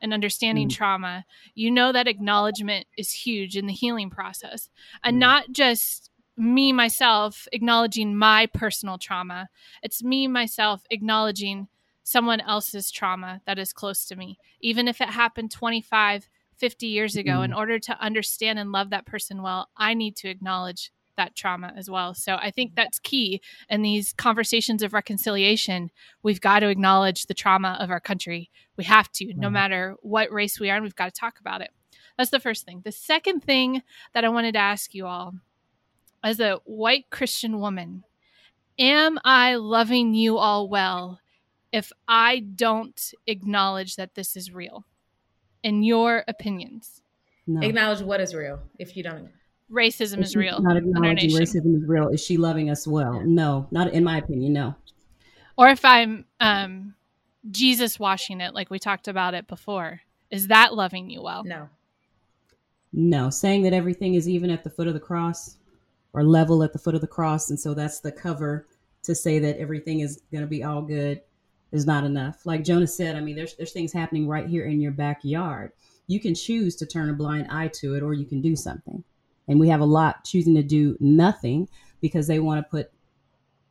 and 0.00 0.12
understanding 0.12 0.68
mm. 0.68 0.74
trauma, 0.74 1.24
you 1.54 1.70
know 1.70 1.92
that 1.92 2.08
acknowledgement 2.08 2.86
is 2.96 3.12
huge 3.12 3.56
in 3.56 3.66
the 3.66 3.72
healing 3.72 4.10
process. 4.10 4.68
And 5.02 5.16
mm. 5.16 5.20
not 5.20 5.52
just 5.52 6.10
me, 6.36 6.72
myself, 6.72 7.48
acknowledging 7.52 8.16
my 8.16 8.46
personal 8.46 8.98
trauma, 8.98 9.48
it's 9.82 10.02
me, 10.02 10.28
myself, 10.28 10.82
acknowledging 10.90 11.68
someone 12.02 12.40
else's 12.40 12.90
trauma 12.90 13.40
that 13.46 13.58
is 13.58 13.72
close 13.72 14.04
to 14.06 14.16
me. 14.16 14.38
Even 14.60 14.86
if 14.86 15.00
it 15.00 15.08
happened 15.08 15.50
25, 15.50 16.28
50 16.56 16.86
years 16.86 17.16
ago, 17.16 17.38
mm. 17.38 17.46
in 17.46 17.52
order 17.52 17.78
to 17.78 18.00
understand 18.00 18.58
and 18.58 18.72
love 18.72 18.90
that 18.90 19.06
person 19.06 19.42
well, 19.42 19.68
I 19.76 19.94
need 19.94 20.16
to 20.16 20.28
acknowledge 20.28 20.92
that 21.16 21.34
trauma 21.34 21.72
as 21.76 21.90
well. 21.90 22.14
So 22.14 22.36
I 22.36 22.50
think 22.50 22.70
mm-hmm. 22.70 22.82
that's 22.82 22.98
key 22.98 23.40
in 23.68 23.82
these 23.82 24.12
conversations 24.12 24.82
of 24.82 24.92
reconciliation. 24.92 25.90
We've 26.22 26.40
got 26.40 26.60
to 26.60 26.68
acknowledge 26.68 27.26
the 27.26 27.34
trauma 27.34 27.76
of 27.80 27.90
our 27.90 28.00
country. 28.00 28.50
We 28.76 28.84
have 28.84 29.10
to, 29.12 29.26
no 29.26 29.46
mm-hmm. 29.46 29.52
matter 29.52 29.96
what 30.02 30.32
race 30.32 30.60
we 30.60 30.70
are, 30.70 30.76
and 30.76 30.82
we've 30.84 30.96
got 30.96 31.12
to 31.12 31.20
talk 31.20 31.40
about 31.40 31.60
it. 31.60 31.70
That's 32.16 32.30
the 32.30 32.40
first 32.40 32.64
thing. 32.64 32.82
The 32.84 32.92
second 32.92 33.40
thing 33.40 33.82
that 34.14 34.24
I 34.24 34.28
wanted 34.28 34.52
to 34.52 34.58
ask 34.58 34.94
you 34.94 35.06
all 35.06 35.34
as 36.22 36.40
a 36.40 36.60
white 36.64 37.10
Christian 37.10 37.60
woman, 37.60 38.04
am 38.78 39.18
I 39.24 39.56
loving 39.56 40.14
you 40.14 40.38
all 40.38 40.68
well 40.68 41.20
if 41.72 41.92
I 42.08 42.40
don't 42.40 43.12
acknowledge 43.26 43.96
that 43.96 44.14
this 44.14 44.36
is 44.36 44.52
real? 44.52 44.86
In 45.62 45.82
your 45.82 46.24
opinions? 46.28 47.02
No. 47.46 47.66
Acknowledge 47.66 48.00
what 48.00 48.20
is 48.20 48.34
real 48.34 48.60
if 48.78 48.96
you 48.96 49.02
don't 49.02 49.30
racism 49.70 50.22
is 50.22 50.36
real. 50.36 50.60
Not 50.60 50.76
acknowledging 50.76 51.30
racism 51.30 51.76
is 51.76 51.86
real. 51.86 52.08
Is 52.08 52.24
she 52.24 52.36
loving 52.36 52.70
us 52.70 52.86
well? 52.86 53.20
No, 53.24 53.66
not 53.70 53.92
in 53.92 54.04
my 54.04 54.18
opinion. 54.18 54.52
No. 54.52 54.74
Or 55.56 55.68
if 55.68 55.84
I'm 55.84 56.24
um, 56.40 56.94
Jesus 57.50 57.98
washing 57.98 58.40
it, 58.40 58.54
like 58.54 58.70
we 58.70 58.78
talked 58.78 59.08
about 59.08 59.34
it 59.34 59.46
before, 59.46 60.00
is 60.30 60.48
that 60.48 60.74
loving 60.74 61.10
you 61.10 61.22
well? 61.22 61.44
No. 61.44 61.68
No, 62.92 63.30
saying 63.30 63.62
that 63.62 63.72
everything 63.72 64.14
is 64.14 64.28
even 64.28 64.50
at 64.50 64.64
the 64.64 64.70
foot 64.70 64.88
of 64.88 64.94
the 64.94 65.00
cross 65.00 65.56
or 66.12 66.24
level 66.24 66.62
at 66.62 66.72
the 66.72 66.78
foot 66.78 66.94
of 66.94 67.00
the 67.00 67.06
cross, 67.06 67.50
and 67.50 67.60
so 67.60 67.74
that's 67.74 68.00
the 68.00 68.12
cover 68.12 68.66
to 69.02 69.14
say 69.14 69.38
that 69.38 69.58
everything 69.58 70.00
is 70.00 70.22
going 70.32 70.42
to 70.42 70.48
be 70.48 70.64
all 70.64 70.82
good 70.82 71.20
is 71.72 71.86
not 71.86 72.04
enough. 72.04 72.46
Like 72.46 72.62
Jon'a 72.62 72.88
said, 72.88 73.16
I 73.16 73.20
mean, 73.20 73.36
there's 73.36 73.54
there's 73.54 73.72
things 73.72 73.92
happening 73.92 74.26
right 74.26 74.46
here 74.46 74.64
in 74.64 74.80
your 74.80 74.92
backyard. 74.92 75.72
You 76.06 76.20
can 76.20 76.34
choose 76.34 76.76
to 76.76 76.86
turn 76.86 77.10
a 77.10 77.12
blind 77.12 77.48
eye 77.50 77.68
to 77.74 77.94
it, 77.94 78.02
or 78.02 78.14
you 78.14 78.24
can 78.24 78.40
do 78.40 78.56
something. 78.56 79.02
And 79.48 79.60
we 79.60 79.68
have 79.68 79.80
a 79.80 79.86
lot 79.86 80.24
choosing 80.24 80.54
to 80.54 80.62
do 80.62 80.96
nothing 81.00 81.68
because 82.00 82.26
they 82.26 82.38
want 82.38 82.64
to 82.64 82.70
put 82.70 82.90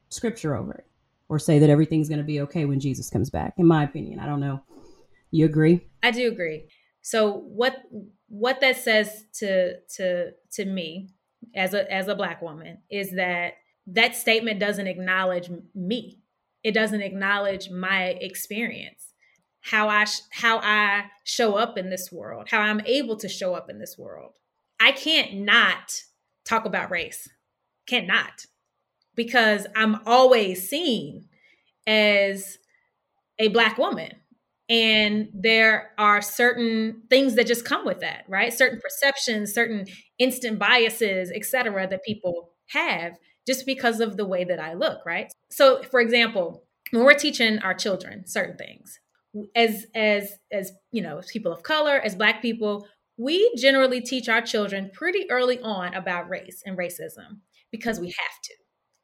scripture 0.10 0.56
over 0.56 0.74
it 0.74 0.86
or 1.28 1.40
say 1.40 1.60
that 1.60 1.70
everything's 1.70 2.08
going 2.08 2.20
to 2.20 2.24
be 2.24 2.42
okay 2.42 2.66
when 2.66 2.80
Jesus 2.80 3.10
comes 3.10 3.30
back. 3.30 3.54
In 3.58 3.66
my 3.66 3.84
opinion, 3.84 4.20
I 4.20 4.26
don't 4.26 4.40
know. 4.40 4.62
You 5.32 5.46
agree? 5.46 5.82
I 6.04 6.12
do 6.12 6.28
agree. 6.28 6.68
So 7.02 7.32
what 7.34 7.84
what 8.28 8.62
that 8.62 8.78
says 8.78 9.26
to 9.40 9.80
to 9.98 10.32
to 10.54 10.66
me 10.66 11.10
as 11.56 11.74
a 11.74 11.92
as 11.92 12.08
a 12.08 12.16
black 12.16 12.42
woman 12.42 12.80
is 12.90 13.12
that 13.12 13.54
that 13.88 14.16
statement 14.16 14.60
doesn't 14.60 14.88
acknowledge 14.88 15.50
me. 15.74 16.22
It 16.64 16.72
doesn't 16.72 17.02
acknowledge 17.02 17.70
my 17.70 18.18
experience, 18.22 19.14
how 19.62 19.88
I 19.88 20.06
sh- 20.06 20.22
how 20.32 20.60
I 20.60 21.06
show 21.24 21.56
up 21.56 21.78
in 21.78 21.90
this 21.90 22.12
world, 22.12 22.48
how 22.50 22.62
I'm 22.62 22.82
able 22.82 23.18
to 23.18 23.30
show 23.30 23.54
up 23.54 23.70
in 23.70 23.78
this 23.78 23.98
world. 23.98 24.34
I 24.80 24.92
can't 24.92 25.34
not 25.36 26.02
talk 26.46 26.66
about 26.66 26.92
race. 26.92 27.28
Can't 27.88 28.08
not. 28.08 28.46
Because 29.16 29.68
I'm 29.76 30.00
always 30.06 30.70
seen 30.70 31.28
as 31.88 32.58
a 33.40 33.50
black 33.50 33.78
woman 33.78 34.12
and 34.70 35.30
there 35.34 35.92
are 35.98 36.22
certain 36.22 37.04
things 37.10 37.36
that 37.36 37.46
just 37.46 37.66
come 37.66 37.86
with 37.86 38.00
that 38.00 38.24
right 38.28 38.52
certain 38.52 38.80
perceptions 38.80 39.54
certain 39.54 39.86
instant 40.18 40.58
biases 40.58 41.32
etc 41.32 41.88
that 41.88 42.04
people 42.04 42.50
have 42.70 43.14
just 43.46 43.66
because 43.66 44.00
of 44.00 44.18
the 44.18 44.26
way 44.26 44.44
that 44.44 44.60
i 44.60 44.74
look 44.74 45.06
right 45.06 45.32
so 45.52 45.84
for 45.84 46.00
example 46.00 46.64
when 46.92 47.04
we're 47.04 47.14
teaching 47.14 47.60
our 47.60 47.74
children 47.74 48.26
certain 48.26 48.58
things 48.58 49.00
as 49.56 49.86
as 49.94 50.32
as 50.52 50.72
you 50.92 51.02
know 51.02 51.22
people 51.32 51.52
of 51.52 51.62
color 51.62 52.00
as 52.00 52.16
black 52.16 52.42
people 52.42 52.88
we 53.17 53.54
generally 53.56 54.01
teach 54.01 54.28
our 54.28 54.41
children 54.41 54.91
pretty 54.93 55.30
early 55.30 55.60
on 55.62 55.93
about 55.93 56.30
race 56.30 56.62
and 56.65 56.78
racism 56.78 57.39
because 57.71 57.99
we 57.99 58.08
have 58.08 58.41
to 58.43 58.54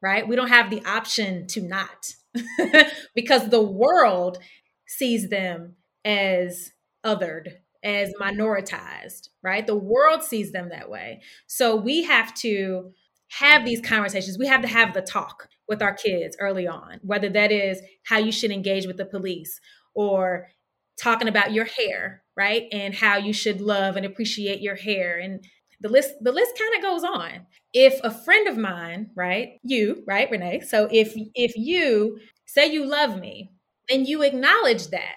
right 0.01 0.27
we 0.27 0.35
don't 0.35 0.49
have 0.49 0.69
the 0.69 0.83
option 0.85 1.47
to 1.47 1.61
not 1.61 2.13
because 3.15 3.49
the 3.49 3.61
world 3.61 4.39
sees 4.87 5.29
them 5.29 5.75
as 6.05 6.71
othered, 7.05 7.47
as 7.83 8.13
minoritized, 8.21 9.29
right? 9.41 9.65
The 9.65 9.75
world 9.75 10.23
sees 10.23 10.51
them 10.51 10.69
that 10.69 10.89
way. 10.89 11.21
So 11.47 11.75
we 11.75 12.03
have 12.03 12.33
to 12.35 12.91
have 13.29 13.65
these 13.65 13.81
conversations. 13.81 14.37
We 14.37 14.47
have 14.47 14.61
to 14.61 14.67
have 14.67 14.93
the 14.93 15.01
talk 15.01 15.47
with 15.67 15.81
our 15.81 15.93
kids 15.93 16.35
early 16.39 16.67
on, 16.67 16.99
whether 17.01 17.29
that 17.29 17.51
is 17.51 17.81
how 18.03 18.17
you 18.17 18.31
should 18.31 18.51
engage 18.51 18.85
with 18.85 18.97
the 18.97 19.05
police 19.05 19.59
or 19.93 20.49
talking 21.01 21.27
about 21.27 21.53
your 21.53 21.65
hair, 21.65 22.23
right? 22.41 22.67
And 22.71 22.95
how 22.95 23.17
you 23.17 23.33
should 23.33 23.61
love 23.61 23.95
and 23.97 24.05
appreciate 24.05 24.61
your 24.61 24.75
hair 24.75 25.19
and 25.19 25.45
the 25.79 25.89
list 25.89 26.13
the 26.21 26.31
list 26.31 26.57
kind 26.57 26.75
of 26.75 26.81
goes 26.81 27.03
on. 27.03 27.45
If 27.73 27.99
a 28.03 28.11
friend 28.11 28.47
of 28.47 28.57
mine, 28.57 29.11
right? 29.15 29.59
You, 29.63 30.03
right, 30.07 30.29
Renee? 30.29 30.61
So 30.61 30.87
if 30.91 31.13
if 31.35 31.55
you 31.55 32.19
say 32.45 32.71
you 32.71 32.85
love 32.85 33.19
me, 33.19 33.51
and 33.89 34.07
you 34.07 34.23
acknowledge 34.23 34.87
that 34.87 35.15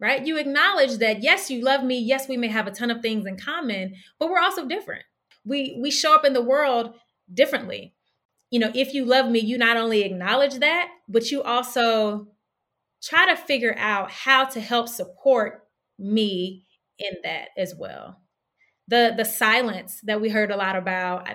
right? 0.00 0.26
You 0.26 0.36
acknowledge 0.38 0.98
that 0.98 1.22
yes, 1.22 1.50
you 1.50 1.62
love 1.62 1.82
me. 1.84 1.98
Yes, 1.98 2.28
we 2.28 2.36
may 2.36 2.48
have 2.48 2.66
a 2.66 2.70
ton 2.72 2.90
of 2.90 3.00
things 3.00 3.26
in 3.26 3.38
common, 3.38 3.94
but 4.18 4.28
we're 4.28 4.40
also 4.40 4.66
different. 4.66 5.04
We 5.44 5.78
we 5.80 5.90
show 5.90 6.14
up 6.14 6.24
in 6.24 6.32
the 6.32 6.42
world 6.42 6.94
differently. 7.32 7.94
You 8.50 8.58
know, 8.60 8.72
if 8.74 8.92
you 8.94 9.04
love 9.04 9.30
me, 9.30 9.40
you 9.40 9.56
not 9.56 9.76
only 9.76 10.02
acknowledge 10.02 10.56
that, 10.56 10.88
but 11.08 11.30
you 11.30 11.42
also 11.42 12.28
try 13.02 13.26
to 13.26 13.36
figure 13.36 13.74
out 13.78 14.10
how 14.10 14.44
to 14.46 14.60
help 14.60 14.88
support 14.88 15.63
me 15.98 16.66
in 16.98 17.12
that 17.24 17.48
as 17.56 17.74
well. 17.74 18.20
The 18.88 19.14
the 19.16 19.24
silence 19.24 20.00
that 20.04 20.20
we 20.20 20.28
heard 20.28 20.50
a 20.50 20.56
lot 20.56 20.76
about 20.76 21.28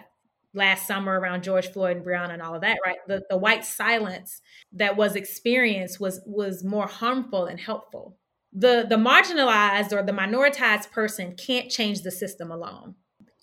last 0.54 0.88
summer 0.88 1.20
around 1.20 1.44
George 1.44 1.68
Floyd 1.72 1.98
and 1.98 2.06
Breonna 2.06 2.34
and 2.34 2.42
all 2.42 2.56
of 2.56 2.62
that, 2.62 2.78
right? 2.86 2.98
The 3.08 3.24
the 3.30 3.38
white 3.38 3.66
silence 3.66 4.42
that 4.74 4.98
was 4.98 5.16
experienced 5.16 6.00
was 6.00 6.22
was 6.26 6.64
more 6.64 6.88
harmful 6.88 7.46
and 7.46 7.60
helpful. 7.60 8.18
The 8.54 8.86
the 8.88 8.96
marginalized 8.98 9.94
or 9.94 10.04
the 10.04 10.12
minoritized 10.12 10.92
person 10.92 11.36
can't 11.36 11.70
change 11.70 12.02
the 12.02 12.12
system 12.12 12.52
alone. 12.52 12.96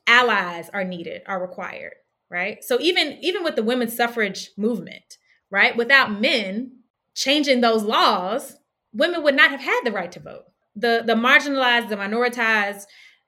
Allies 0.06 0.68
are 0.72 0.84
needed 0.84 1.22
are 1.26 1.40
required 1.40 1.94
right? 2.28 2.62
So 2.64 2.78
even 2.80 3.18
even 3.22 3.44
with 3.44 3.54
the 3.56 3.62
women's 3.62 3.96
suffrage 3.96 4.50
movement 4.56 5.18
right? 5.50 5.76
Without 5.76 6.20
men 6.20 6.80
changing 7.14 7.60
those 7.60 7.82
laws 7.84 8.56
women 8.92 9.22
would 9.22 9.34
not 9.36 9.50
have 9.50 9.60
had 9.60 9.80
the 9.84 9.92
right 9.92 10.10
to 10.12 10.20
vote 10.20 10.44
the 10.76 11.02
the 11.06 11.14
marginalized 11.14 11.88
the 11.88 11.96
minoritized 11.96 12.84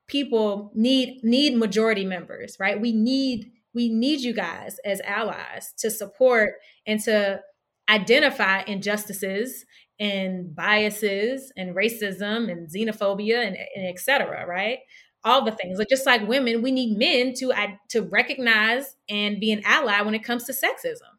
people 0.07 0.71
need 0.75 1.23
need 1.25 1.57
majority 1.57 2.05
members 2.05 2.57
right 2.61 2.81
we 2.81 2.93
need 2.93 3.51
we 3.75 3.89
need 3.89 4.21
you 4.21 4.33
guys 4.33 4.79
as 4.85 5.01
allies 5.03 5.73
to 5.79 5.91
support 5.91 6.55
and 6.87 7.01
to 7.01 7.41
identify 7.89 8.63
injustices 8.67 9.65
and 10.01 10.55
biases 10.55 11.53
and 11.57 11.75
racism 11.75 12.51
and 12.51 12.69
xenophobia 12.69 13.47
and, 13.47 13.57
and 13.57 13.87
et 13.87 13.99
cetera, 13.99 14.47
right? 14.47 14.79
All 15.25 15.45
the 15.45 15.53
things. 15.53 15.79
Like 15.79 15.89
just 15.89 16.07
like 16.07 16.27
women, 16.29 16.63
we 16.63 16.71
need 16.71 16.97
men 16.97 17.35
to 17.35 17.53
to 17.91 18.03
recognize 18.03 18.97
and 19.09 19.41
be 19.41 19.51
an 19.53 19.63
ally 19.65 20.01
when 20.03 20.15
it 20.15 20.23
comes 20.23 20.45
to 20.45 20.53
sexism. 20.53 21.11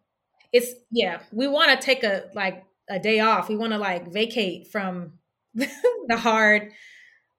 It's 0.54 0.74
yeah, 0.92 1.20
we 1.32 1.48
want 1.48 1.78
to 1.78 1.86
take 1.86 2.04
a 2.04 2.30
like 2.34 2.64
a 2.90 2.98
day 3.00 3.20
off. 3.20 3.50
We 3.50 3.58
want 3.58 3.74
to 3.74 3.78
like 3.78 4.12
vacate 4.12 4.68
from 4.72 5.14
the 6.08 6.18
hard 6.18 6.72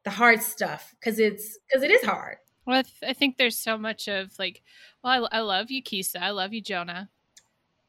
the 0.04 0.10
hard 0.10 0.42
stuff 0.42 0.94
because 0.98 1.18
it's 1.18 1.58
because 1.68 1.82
it 1.82 1.90
is 1.90 2.04
hard. 2.04 2.38
Well, 2.66 2.78
I, 2.78 2.82
th- 2.82 3.10
I, 3.10 3.12
think 3.14 3.36
there's 3.36 3.58
so 3.58 3.76
much 3.78 4.06
of 4.06 4.38
like, 4.38 4.62
well, 5.02 5.28
I, 5.32 5.38
I 5.38 5.40
love 5.40 5.70
you, 5.70 5.82
Kisa. 5.82 6.22
I 6.22 6.30
love 6.30 6.52
you, 6.52 6.62
Jon'a. 6.62 7.08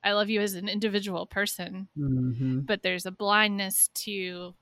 I 0.04 0.14
love 0.14 0.30
you 0.30 0.42
as 0.42 0.56
an 0.56 0.68
individual 0.68 1.26
person. 1.26 1.88
Mm-hmm. 1.98 2.62
But 2.62 2.82
there's 2.82 3.06
a 3.06 3.12
blindness 3.12 3.90
to 3.96 4.56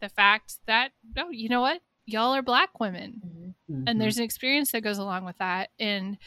the 0.00 0.08
fact 0.08 0.56
that, 0.66 0.90
oh, 1.16 1.30
you 1.30 1.48
know 1.48 1.60
what? 1.60 1.80
Y'all 2.04 2.34
are 2.34 2.42
black 2.42 2.80
women. 2.80 3.54
Mm-hmm. 3.70 3.84
And 3.86 4.00
there's 4.00 4.18
an 4.18 4.24
experience 4.24 4.72
that 4.72 4.82
goes 4.82 4.98
along 4.98 5.24
with 5.24 5.38
that. 5.38 5.70
And 5.78 6.18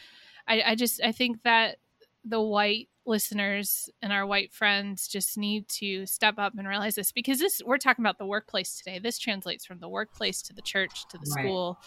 I, 0.48 0.62
I 0.66 0.74
just, 0.74 1.00
I 1.04 1.12
think 1.12 1.42
that 1.44 1.76
the 2.24 2.40
white 2.40 2.88
listeners 3.08 3.90
and 4.02 4.12
our 4.12 4.26
white 4.26 4.52
friends 4.52 5.08
just 5.08 5.36
need 5.36 5.68
to 5.68 6.06
step 6.06 6.34
up 6.38 6.52
and 6.56 6.68
realize 6.68 6.94
this 6.94 7.10
because 7.10 7.38
this, 7.38 7.60
we're 7.64 7.78
talking 7.78 8.04
about 8.04 8.18
the 8.18 8.26
workplace 8.26 8.76
today. 8.76 8.98
This 8.98 9.18
translates 9.18 9.64
from 9.64 9.80
the 9.80 9.88
workplace 9.88 10.42
to 10.42 10.52
the 10.52 10.62
church 10.62 11.08
to 11.08 11.18
the 11.18 11.32
right. 11.34 11.44
school 11.44 11.78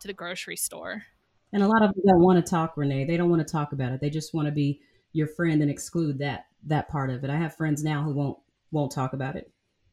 to 0.00 0.08
the 0.08 0.14
grocery 0.14 0.56
store. 0.56 1.02
And 1.52 1.62
a 1.62 1.68
lot 1.68 1.82
of 1.82 1.92
them 1.94 2.04
don't 2.06 2.22
want 2.22 2.44
to 2.44 2.48
talk, 2.48 2.76
Renee. 2.76 3.04
They 3.04 3.16
don't 3.16 3.28
want 3.28 3.46
to 3.46 3.52
talk 3.52 3.72
about 3.72 3.92
it. 3.92 4.00
They 4.00 4.10
just 4.10 4.32
want 4.32 4.46
to 4.46 4.52
be 4.52 4.80
your 5.12 5.26
friend 5.26 5.60
and 5.62 5.70
exclude 5.70 6.18
that 6.18 6.46
that 6.66 6.88
part 6.88 7.10
of 7.10 7.24
it. 7.24 7.30
I 7.30 7.36
have 7.36 7.56
friends 7.56 7.82
now 7.82 8.02
who 8.02 8.14
won't 8.14 8.38
won't 8.70 8.92
talk 8.92 9.12
about 9.12 9.36
it. 9.36 9.50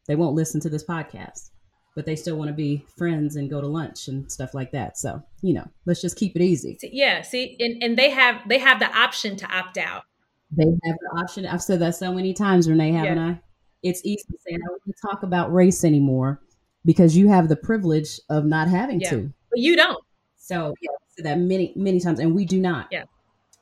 They 0.08 0.16
won't 0.16 0.36
listen 0.36 0.62
to 0.62 0.70
this 0.70 0.86
podcast, 0.86 1.50
but 1.96 2.06
they 2.06 2.16
still 2.16 2.38
want 2.38 2.50
to 2.50 2.54
be 2.54 2.86
friends 2.96 3.36
and 3.36 3.50
go 3.50 3.60
to 3.60 3.68
lunch 3.68 4.08
and 4.08 4.32
stuff 4.32 4.54
like 4.54 4.72
that. 4.72 4.98
So, 4.98 5.22
you 5.42 5.54
know, 5.54 5.68
let's 5.86 6.02
just 6.02 6.16
keep 6.16 6.36
it 6.36 6.42
easy. 6.42 6.78
Yeah, 6.82 7.22
see, 7.24 7.58
and, 7.60 7.84
and 7.84 7.98
they 7.98 8.12
have 8.12 8.48
they 8.48 8.60
have 8.60 8.80
the 8.80 8.96
option 8.96 9.36
to 9.38 9.48
opt 9.48 9.78
out. 9.78 10.04
They 10.52 10.64
have 10.64 10.96
the 11.02 11.20
option. 11.20 11.46
I've 11.46 11.62
said 11.62 11.80
that 11.80 11.96
so 11.96 12.14
many 12.14 12.34
times, 12.34 12.70
Renee, 12.70 12.92
haven't 12.92 13.18
yeah. 13.18 13.28
I? 13.28 13.42
It's 13.84 14.02
easy 14.06 14.24
to 14.24 14.38
say 14.46 14.56
I 14.56 14.58
don't 14.58 14.70
want 14.70 14.84
to 14.86 14.94
talk 15.08 15.24
about 15.24 15.54
race 15.54 15.84
anymore 15.84 16.42
because 16.86 17.18
you 17.18 17.28
have 17.28 17.50
the 17.50 17.56
privilege 17.56 18.20
of 18.30 18.46
not 18.46 18.68
having 18.68 19.02
yeah. 19.02 19.10
to. 19.10 19.34
But 19.50 19.60
you 19.60 19.76
don't. 19.76 20.04
So 20.38 20.74
yeah, 20.82 20.90
so 21.16 21.24
that 21.24 21.40
many, 21.40 21.74
many 21.76 22.00
times, 22.00 22.20
and 22.20 22.34
we 22.34 22.46
do 22.46 22.60
not. 22.60 22.88
Yeah. 22.92 23.04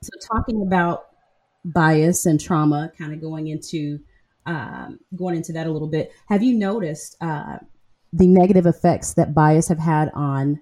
So 0.03 0.11
talking 0.35 0.61
about 0.61 1.07
bias 1.65 2.25
and 2.25 2.39
trauma, 2.39 2.91
kind 2.97 3.13
of 3.13 3.19
going 3.19 3.47
into 3.47 3.99
um, 4.45 4.99
going 5.15 5.35
into 5.35 5.51
that 5.53 5.65
a 5.65 5.71
little 5.71 5.87
bit. 5.87 6.11
Have 6.27 6.43
you 6.43 6.53
noticed 6.53 7.17
uh, 7.19 7.57
the 8.13 8.27
negative 8.27 8.67
effects 8.67 9.15
that 9.15 9.33
bias 9.33 9.67
have 9.67 9.79
had 9.79 10.11
on 10.13 10.59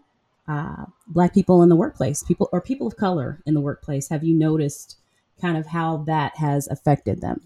uh, 0.48 0.86
Black 1.08 1.34
people 1.34 1.62
in 1.64 1.70
the 1.70 1.76
workplace, 1.76 2.24
people 2.24 2.48
or 2.54 2.62
people 2.62 2.88
of 2.88 2.96
color 2.96 3.42
in 3.46 3.54
the 3.54 3.62
workplace? 3.62 4.08
Have 4.10 4.24
you 4.24 4.34
noticed 4.36 4.98
kind 5.42 5.58
of 5.58 5.68
how 5.68 5.98
that 6.08 6.38
has 6.38 6.68
affected 6.68 7.22
them? 7.22 7.42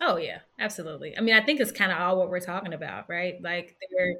Oh 0.00 0.16
yeah, 0.16 0.40
absolutely. 0.58 1.16
I 1.16 1.20
mean, 1.20 1.34
I 1.34 1.40
think 1.40 1.60
it's 1.60 1.72
kind 1.72 1.92
of 1.92 1.98
all 1.98 2.18
what 2.18 2.28
we're 2.28 2.40
talking 2.40 2.72
about, 2.72 3.08
right? 3.08 3.34
Like, 3.42 3.76
they're 3.96 4.16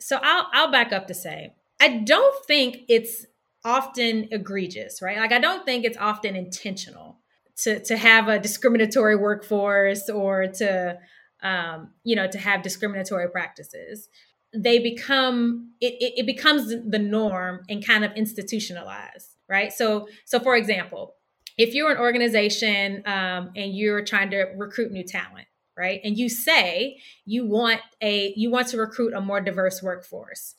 so 0.00 0.18
I'll 0.22 0.46
I'll 0.52 0.70
back 0.70 0.92
up 0.92 1.06
to 1.08 1.14
say 1.14 1.54
I 1.80 1.98
don't 1.98 2.44
think 2.46 2.78
it's 2.88 3.26
often 3.64 4.28
egregious, 4.30 5.00
right? 5.00 5.16
Like, 5.16 5.32
I 5.32 5.38
don't 5.38 5.64
think 5.64 5.84
it's 5.84 5.96
often 5.96 6.36
intentional 6.36 7.18
to 7.62 7.80
to 7.84 7.96
have 7.96 8.28
a 8.28 8.38
discriminatory 8.38 9.16
workforce 9.16 10.08
or 10.08 10.46
to 10.46 10.98
um, 11.42 11.90
you 12.02 12.16
know 12.16 12.26
to 12.26 12.38
have 12.38 12.62
discriminatory 12.62 13.30
practices 13.30 14.08
they 14.56 14.78
become 14.78 15.72
it, 15.80 15.94
it, 16.00 16.20
it 16.20 16.26
becomes 16.26 16.68
the 16.68 16.98
norm 16.98 17.62
and 17.68 17.84
kind 17.84 18.04
of 18.04 18.12
institutionalized 18.12 19.36
right 19.48 19.72
so 19.72 20.08
so 20.24 20.38
for 20.38 20.56
example 20.56 21.14
if 21.56 21.74
you're 21.74 21.90
an 21.90 21.98
organization 21.98 23.02
um, 23.06 23.50
and 23.56 23.76
you're 23.76 24.04
trying 24.04 24.30
to 24.30 24.46
recruit 24.56 24.92
new 24.92 25.04
talent 25.04 25.46
right 25.76 26.00
and 26.04 26.16
you 26.16 26.28
say 26.28 26.98
you 27.24 27.46
want 27.46 27.80
a 28.00 28.32
you 28.36 28.50
want 28.50 28.68
to 28.68 28.76
recruit 28.76 29.12
a 29.14 29.20
more 29.20 29.40
diverse 29.40 29.82
workforce 29.82 30.54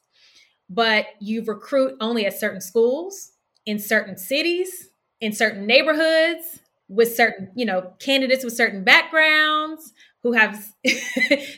but 0.70 1.06
you 1.20 1.44
recruit 1.44 1.96
only 2.02 2.26
at 2.26 2.38
certain 2.38 2.62
schools 2.62 3.32
in 3.66 3.80
certain 3.80 4.18
cities 4.18 4.90
in 5.22 5.32
certain 5.32 5.66
neighborhoods 5.66 6.60
with 6.88 7.16
certain, 7.16 7.52
you 7.56 7.66
know, 7.66 7.94
candidates 8.00 8.44
with 8.44 8.56
certain 8.56 8.84
backgrounds 8.84 9.94
who 10.24 10.34
have 10.34 10.56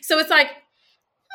so 0.02 0.19
it's 0.19 0.30
like, 0.30 0.50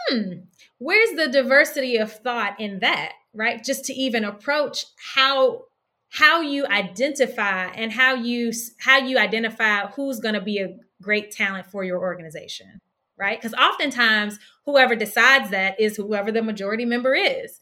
hmm, 0.08 0.32
where's 0.78 1.14
the 1.16 1.28
diversity 1.28 1.96
of 1.96 2.12
thought 2.12 2.58
in 2.60 2.80
that, 2.80 3.12
right? 3.34 3.62
Just 3.62 3.84
to 3.86 3.92
even 3.94 4.24
approach 4.24 4.86
how 5.14 5.64
how 6.12 6.40
you 6.40 6.66
identify 6.66 7.66
and 7.68 7.92
how 7.92 8.14
you 8.14 8.52
how 8.78 8.98
you 8.98 9.18
identify 9.18 9.86
who's 9.88 10.20
going 10.20 10.34
to 10.34 10.40
be 10.40 10.58
a 10.58 10.76
great 11.00 11.30
talent 11.30 11.66
for 11.66 11.84
your 11.84 11.98
organization 11.98 12.80
right? 13.18 13.40
Because 13.40 13.54
oftentimes 13.54 14.38
whoever 14.66 14.96
decides 14.96 15.50
that 15.50 15.78
is 15.80 15.96
whoever 15.96 16.32
the 16.32 16.42
majority 16.42 16.84
member 16.84 17.14
is. 17.14 17.60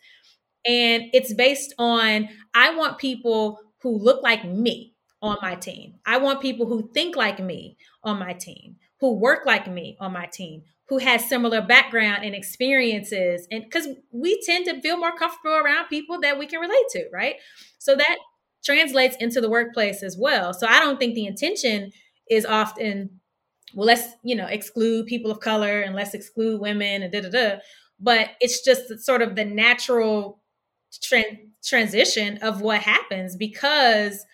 And 0.67 1.05
it's 1.13 1.33
based 1.33 1.75
on 1.79 2.29
i 2.55 2.75
want 2.75 2.99
people 2.99 3.61
who 3.83 3.97
look 3.97 4.23
like 4.23 4.45
me 4.45 4.95
on 5.23 5.39
my 5.43 5.55
team. 5.55 5.95
I 6.07 6.19
want 6.19 6.41
people 6.41 6.67
who 6.67 6.91
think 6.93 7.17
like 7.17 7.39
me 7.39 7.77
on 8.03 8.19
my 8.19 8.33
team, 8.33 8.77
who 9.01 9.15
work 9.15 9.47
like 9.47 9.71
me 9.71 9.97
on 10.01 10.13
my 10.13 10.27
team, 10.27 10.63
who 10.89 10.99
has 10.99 11.29
similar 11.29 11.61
background 11.63 12.25
and 12.25 12.35
experiences 12.35 13.47
and 13.51 13.65
because 13.65 13.89
we 14.13 14.41
tend 14.45 14.67
to 14.67 14.81
feel 14.81 14.97
more 14.97 15.15
comfortable 15.17 15.57
around 15.57 15.89
people 15.89 16.21
that 16.21 16.39
we 16.39 16.47
can 16.47 16.61
relate 16.61 16.89
to 16.91 17.05
right? 17.13 17.37
So 17.79 17.95
that 17.95 18.17
translates 18.65 19.17
into 19.21 19.41
the 19.41 19.51
workplace 19.51 20.03
as 20.03 20.17
well 20.19 20.53
so 20.53 20.67
i 20.69 20.81
don't 20.81 20.99
think 20.99 21.15
the 21.15 21.27
intention 21.27 21.91
is 22.29 22.45
often 22.45 23.11
well 23.75 23.87
let's 23.87 24.09
you 24.23 24.35
know 24.35 24.47
exclude 24.47 25.07
people 25.07 25.31
of 25.31 25.41
color 25.41 25.81
and 25.81 25.95
let's 25.95 26.15
exclude 26.15 26.61
women 26.61 27.03
and 27.03 27.13
da 27.13 27.21
da 27.21 27.31
da 27.31 27.57
but 27.99 28.31
it's 28.41 28.65
just 28.65 28.99
sort 29.05 29.23
of 29.23 29.37
the 29.37 29.45
natural 29.45 30.41
tra- 31.03 31.39
transition 31.63 32.39
of 32.39 32.61
what 32.63 32.81
happens 32.81 33.37
because 33.37 34.25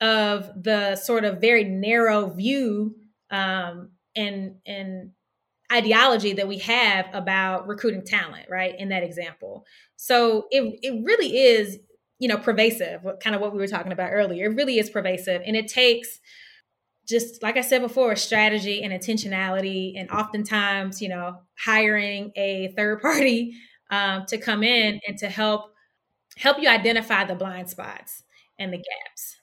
of 0.00 0.50
the 0.62 0.96
sort 0.96 1.24
of 1.24 1.40
very 1.40 1.64
narrow 1.64 2.30
view 2.30 2.96
um, 3.30 3.90
and 4.16 4.56
and 4.66 5.10
ideology 5.72 6.32
that 6.32 6.48
we 6.48 6.58
have 6.58 7.06
about 7.12 7.68
recruiting 7.68 8.04
talent, 8.04 8.46
right? 8.50 8.74
In 8.78 8.88
that 8.88 9.02
example. 9.02 9.64
So 9.96 10.46
it 10.50 10.78
it 10.82 11.04
really 11.04 11.38
is, 11.38 11.78
you 12.20 12.28
know, 12.28 12.38
pervasive, 12.38 13.02
kind 13.20 13.34
of 13.34 13.42
what 13.42 13.52
we 13.52 13.58
were 13.58 13.66
talking 13.66 13.92
about 13.92 14.10
earlier. 14.12 14.46
It 14.46 14.54
really 14.56 14.78
is 14.78 14.90
pervasive. 14.90 15.42
And 15.44 15.56
it 15.56 15.68
takes 15.68 16.20
just 17.08 17.42
like 17.42 17.56
I 17.56 17.62
said 17.62 17.82
before, 17.82 18.12
a 18.12 18.16
strategy 18.16 18.82
and 18.82 18.92
intentionality, 18.92 19.94
and 19.96 20.10
oftentimes, 20.10 21.02
you 21.02 21.08
know, 21.08 21.40
hiring 21.58 22.32
a 22.36 22.72
third 22.76 23.02
party 23.02 23.54
um, 23.90 24.26
to 24.26 24.38
come 24.38 24.62
in 24.62 25.00
and 25.08 25.18
to 25.18 25.28
help 25.28 25.72
help 26.36 26.60
you 26.60 26.68
identify 26.68 27.24
the 27.24 27.34
blind 27.34 27.68
spots 27.70 28.22
and 28.58 28.72
the 28.72 28.78
gaps. 28.78 29.36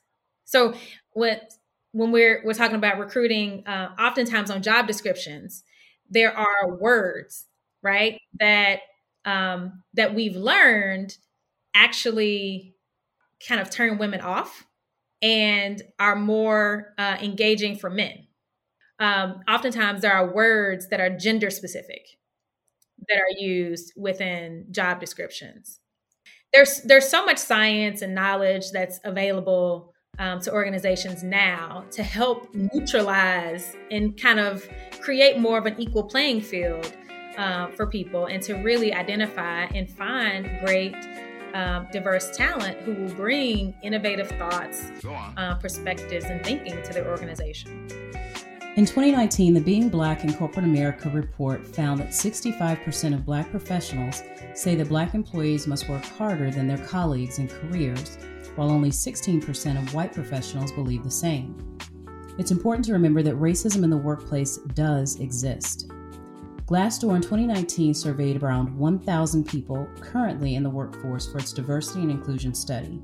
So 0.46 0.76
what 1.14 1.54
when 1.92 2.12
we're 2.12 2.42
we're 2.46 2.54
talking 2.54 2.78
about 2.78 3.00
recruiting, 3.00 3.66
uh, 3.68 3.90
oftentimes 4.00 4.52
on 4.52 4.62
job 4.62 4.88
descriptions, 4.88 5.64
there 6.10 6.38
are 6.38 6.78
words, 6.78 7.46
right, 7.84 8.20
that 8.40 8.80
um, 9.26 9.84
that 9.94 10.16
we've 10.16 10.36
learned 10.36 11.18
actually 11.78 12.74
kind 13.48 13.62
of 13.62 13.70
turn 13.70 13.98
women 13.98 14.22
off 14.22 14.66
and 15.22 15.82
are 16.00 16.16
more 16.16 16.94
uh, 16.98 17.18
engaging 17.22 17.76
for 17.76 17.90
men. 17.90 18.28
Um, 19.00 19.42
oftentimes, 19.48 20.02
there 20.02 20.14
are 20.14 20.34
words 20.34 20.90
that 20.90 21.00
are 21.00 21.10
gender 21.10 21.50
specific 21.50 22.08
that 23.08 23.18
are 23.18 23.40
used 23.40 23.94
within 23.96 24.66
job 24.72 25.00
descriptions. 25.00 25.80
There's 26.52 26.82
there's 26.82 27.08
so 27.08 27.26
much 27.26 27.38
science 27.38 28.02
and 28.02 28.16
knowledge 28.16 28.72
that's 28.72 29.00
available 29.04 29.94
um, 30.18 30.40
to 30.42 30.52
organizations 30.52 31.24
now 31.24 31.86
to 31.92 32.02
help 32.02 32.54
neutralize 32.56 33.76
and 33.92 34.20
kind 34.20 34.40
of 34.40 34.68
create 35.00 35.38
more 35.38 35.60
of 35.60 35.68
an 35.68 35.80
equal 35.80 36.04
playing 36.04 36.42
field 36.42 36.92
uh, 37.38 37.68
for 37.72 37.86
people 37.86 38.26
and 38.26 38.42
to 38.44 38.56
really 38.56 38.94
identify 38.94 39.66
and 39.66 39.90
find 39.90 40.50
great 40.66 40.96
um, 41.54 41.88
diverse 41.92 42.36
talent 42.36 42.78
who 42.80 42.94
will 42.94 43.14
bring 43.14 43.74
innovative 43.82 44.30
thoughts, 44.32 44.92
uh, 45.38 45.56
perspectives, 45.56 46.26
and 46.26 46.44
thinking 46.44 46.82
to 46.84 46.94
their 46.94 47.08
organization. 47.08 47.88
In 48.76 48.86
2019, 48.86 49.56
the 49.56 49.60
Being 49.60 49.90
Black 49.90 50.24
in 50.24 50.34
Corporate 50.34 50.66
America 50.66 51.10
report 51.10 51.66
found 51.66 52.00
that 52.00 52.10
65% 52.10 53.16
of 53.16 53.26
Black 53.26 53.50
professionals 53.50 54.22
say 54.54 54.76
that 54.76 54.90
Black 54.90 55.16
employees 55.16 55.66
must 55.66 55.90
work 55.90 56.04
harder 56.04 56.52
than 56.52 56.68
their 56.68 56.86
colleagues 56.86 57.40
in 57.40 57.48
careers 57.48 58.20
while 58.56 58.70
only 58.70 58.90
16% 58.90 59.82
of 59.82 59.94
white 59.94 60.14
professionals 60.14 60.72
believe 60.72 61.04
the 61.04 61.12
same. 61.12 61.78
It's 62.38 62.52
important 62.52 62.86
to 62.86 62.94
remember 62.94 63.24
that 63.24 63.36
racism 63.36 63.84
in 63.84 63.90
the 63.90 63.98
workplace 63.98 64.58
does 64.58 65.20
exist. 65.20 65.92
Glassdoor 66.68 67.16
in 67.16 67.22
2019 67.22 67.94
surveyed 67.94 68.44
around 68.44 68.78
1,000 68.78 69.48
people 69.48 69.88
currently 70.02 70.56
in 70.56 70.64
the 70.64 70.70
workforce 70.70 71.26
for 71.26 71.38
its 71.38 71.54
diversity 71.54 72.02
and 72.02 72.12
inclusion 72.12 72.54
study. 72.54 73.02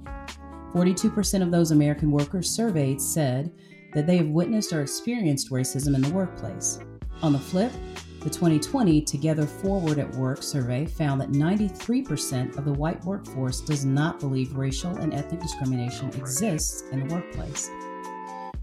42% 0.74 1.42
of 1.42 1.50
those 1.50 1.72
American 1.72 2.12
workers 2.12 2.50
surveyed 2.50 3.00
said 3.00 3.54
that 3.94 4.06
they 4.06 4.18
have 4.18 4.28
witnessed 4.28 4.74
or 4.74 4.82
experienced 4.82 5.50
racism 5.50 5.96
in 5.96 6.02
the 6.02 6.12
workplace. 6.12 6.80
On 7.22 7.32
the 7.32 7.40
flip, 7.40 7.72
the 8.20 8.30
2020 8.30 9.02
Together 9.04 9.46
Forward 9.46 9.98
at 9.98 10.14
Work 10.16 10.44
survey 10.44 10.86
found 10.86 11.22
that 11.22 11.32
93% 11.32 12.58
of 12.58 12.66
the 12.66 12.74
white 12.74 13.02
workforce 13.06 13.62
does 13.62 13.86
not 13.86 14.20
believe 14.20 14.58
racial 14.58 14.94
and 14.98 15.14
ethnic 15.14 15.40
discrimination 15.40 16.10
exists 16.10 16.84
in 16.92 17.08
the 17.08 17.16
workplace. 17.16 17.70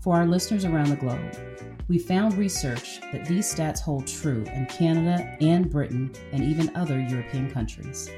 For 0.00 0.16
our 0.16 0.26
listeners 0.26 0.64
around 0.64 0.88
the 0.88 0.96
globe, 0.96 1.36
we 1.86 1.98
found 1.98 2.38
research 2.38 3.02
that 3.12 3.26
these 3.26 3.54
stats 3.54 3.80
hold 3.80 4.06
true 4.06 4.44
in 4.54 4.64
Canada 4.64 5.36
and 5.42 5.68
Britain 5.68 6.10
and 6.32 6.42
even 6.42 6.74
other 6.74 6.98
European 6.98 7.50
countries. 7.50 8.08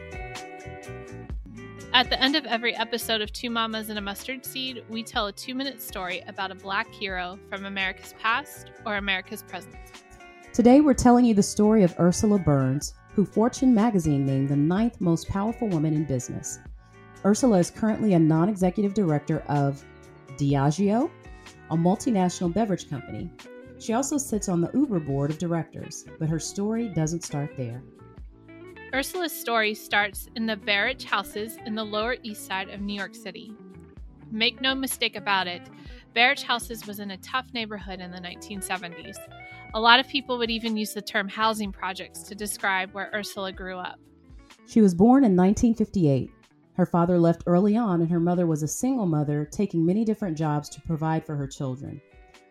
At 1.93 2.09
the 2.09 2.23
end 2.23 2.37
of 2.37 2.47
every 2.47 2.77
episode 2.77 3.21
of 3.21 3.33
Two 3.33 3.51
Mamas 3.51 3.89
and 3.89 3.99
a 3.99 4.01
Mustard 4.01 4.47
Seed, 4.47 4.85
we 4.89 5.03
tell 5.03 5.27
a 5.27 5.33
two 5.33 5.57
minute 5.57 5.83
story 5.83 6.23
about 6.29 6.53
a 6.53 6.55
black 6.55 6.89
hero 6.93 7.37
from 7.51 7.65
America's 7.65 8.15
past 8.21 8.71
or 8.87 8.97
America's 8.97 9.43
present. 9.43 9.75
Today, 10.53 10.81
we're 10.81 10.95
telling 10.95 11.25
you 11.25 11.35
the 11.35 11.43
story 11.43 11.83
of 11.83 11.99
Ursula 11.99 12.39
Burns, 12.39 12.95
who 13.17 13.25
Fortune 13.25 13.75
magazine 13.75 14.25
named 14.25 14.51
the 14.51 14.57
ninth 14.57 15.01
most 15.01 15.29
powerful 15.29 15.67
woman 15.67 15.95
in 15.95 16.05
business. 16.05 16.61
Ursula 17.25 17.59
is 17.59 17.73
currently 17.73 18.15
a 18.15 18.21
non 18.21 18.49
executive 18.49 18.95
director 18.95 19.41
of 19.49 19.85
Diageo, 20.37 21.11
a 21.73 21.77
multinational 21.77 22.53
beverage 22.53 22.89
company. 22.91 23.31
She 23.79 23.95
also 23.95 24.19
sits 24.19 24.51
on 24.51 24.61
the 24.61 24.71
Uber 24.75 25.01
board 25.01 25.31
of 25.31 25.39
directors, 25.39 26.05
but 26.19 26.29
her 26.29 26.39
story 26.39 26.89
doesn't 26.89 27.25
start 27.25 27.57
there. 27.57 27.83
Ursula's 28.95 29.33
story 29.33 29.73
starts 29.73 30.29
in 30.37 30.45
the 30.45 30.55
Barrett 30.55 31.03
houses 31.03 31.57
in 31.65 31.75
the 31.75 31.83
Lower 31.83 32.17
East 32.23 32.47
Side 32.47 32.69
of 32.69 32.83
New 32.83 32.95
York 32.95 33.15
City. 33.15 33.55
Make 34.31 34.61
no 34.61 34.75
mistake 34.75 35.17
about 35.17 35.47
it, 35.47 35.63
Barrett 36.13 36.43
houses 36.43 36.87
was 36.87 37.01
in 37.01 37.13
a 37.13 37.17
tough 37.17 37.47
neighborhood 37.55 38.01
in 38.01 38.11
the 38.11 38.19
1970s. 38.19 39.17
A 39.73 39.81
lot 39.81 39.99
of 39.99 40.07
people 40.07 40.37
would 40.37 40.51
even 40.51 40.77
use 40.77 40.93
the 40.93 41.01
term 41.01 41.27
housing 41.27 41.73
projects 41.73 42.23
to 42.25 42.35
describe 42.35 42.93
where 42.93 43.11
Ursula 43.15 43.51
grew 43.51 43.79
up. 43.79 43.99
She 44.67 44.83
was 44.83 44.95
born 44.95 45.25
in 45.25 45.35
1958. 45.35 46.31
Her 46.75 46.87
father 46.87 47.19
left 47.19 47.43
early 47.47 47.77
on, 47.77 48.01
and 48.01 48.11
her 48.11 48.21
mother 48.21 48.47
was 48.47 48.63
a 48.63 48.69
single 48.69 49.07
mother, 49.07 49.45
taking 49.45 49.85
many 49.85 50.05
different 50.05 50.39
jobs 50.39 50.69
to 50.71 50.81
provide 50.81 51.25
for 51.25 51.37
her 51.37 51.47
children. 51.47 52.01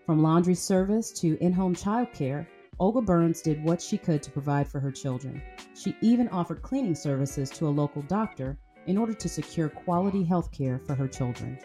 From 0.05 0.21
laundry 0.21 0.55
service 0.55 1.11
to 1.21 1.37
in 1.43 1.51
home 1.51 1.75
childcare, 1.75 2.45
Olga 2.79 3.01
Burns 3.01 3.41
did 3.41 3.63
what 3.63 3.81
she 3.81 3.97
could 3.97 4.21
to 4.23 4.31
provide 4.31 4.67
for 4.67 4.79
her 4.79 4.91
children. 4.91 5.41
She 5.75 5.95
even 6.01 6.27
offered 6.29 6.61
cleaning 6.61 6.95
services 6.95 7.49
to 7.51 7.67
a 7.67 7.69
local 7.69 8.01
doctor 8.03 8.57
in 8.87 8.97
order 8.97 9.13
to 9.13 9.29
secure 9.29 9.69
quality 9.69 10.23
health 10.23 10.51
care 10.51 10.79
for 10.79 10.95
her 10.95 11.07
children. 11.07 11.57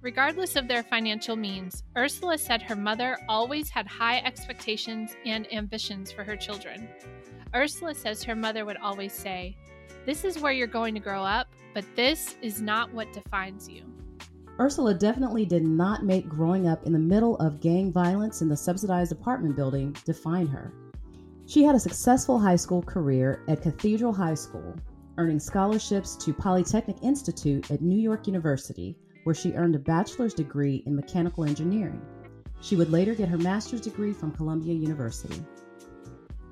Regardless 0.00 0.56
of 0.56 0.66
their 0.66 0.82
financial 0.82 1.36
means, 1.36 1.82
Ursula 1.96 2.38
said 2.38 2.62
her 2.62 2.76
mother 2.76 3.18
always 3.28 3.68
had 3.68 3.86
high 3.86 4.18
expectations 4.18 5.14
and 5.26 5.52
ambitions 5.52 6.10
for 6.10 6.24
her 6.24 6.36
children. 6.36 6.88
Ursula 7.54 7.94
says 7.94 8.22
her 8.22 8.36
mother 8.36 8.64
would 8.64 8.78
always 8.78 9.12
say, 9.12 9.56
This 10.06 10.24
is 10.24 10.38
where 10.38 10.52
you're 10.52 10.66
going 10.66 10.94
to 10.94 11.00
grow 11.00 11.22
up, 11.22 11.48
but 11.74 11.84
this 11.96 12.36
is 12.42 12.60
not 12.60 12.92
what 12.92 13.12
defines 13.12 13.68
you. 13.68 13.84
Ursula 14.58 14.94
definitely 14.94 15.46
did 15.46 15.64
not 15.64 16.04
make 16.04 16.28
growing 16.28 16.68
up 16.68 16.84
in 16.84 16.92
the 16.92 16.98
middle 16.98 17.36
of 17.36 17.60
gang 17.60 17.92
violence 17.92 18.42
in 18.42 18.48
the 18.48 18.56
subsidized 18.56 19.12
apartment 19.12 19.56
building 19.56 19.96
define 20.04 20.46
her. 20.46 20.72
She 21.46 21.62
had 21.62 21.74
a 21.74 21.80
successful 21.80 22.38
high 22.38 22.56
school 22.56 22.82
career 22.82 23.42
at 23.48 23.62
Cathedral 23.62 24.12
High 24.12 24.34
School, 24.34 24.74
earning 25.18 25.40
scholarships 25.40 26.16
to 26.24 26.32
Polytechnic 26.32 26.96
Institute 27.02 27.70
at 27.70 27.80
New 27.80 27.98
York 27.98 28.26
University 28.26 28.96
where 29.24 29.34
she 29.34 29.52
earned 29.52 29.74
a 29.74 29.78
bachelor's 29.78 30.34
degree 30.34 30.82
in 30.86 30.96
mechanical 30.96 31.44
engineering. 31.44 32.00
She 32.60 32.76
would 32.76 32.90
later 32.90 33.14
get 33.14 33.28
her 33.28 33.38
master's 33.38 33.80
degree 33.80 34.12
from 34.12 34.32
Columbia 34.32 34.74
University. 34.74 35.42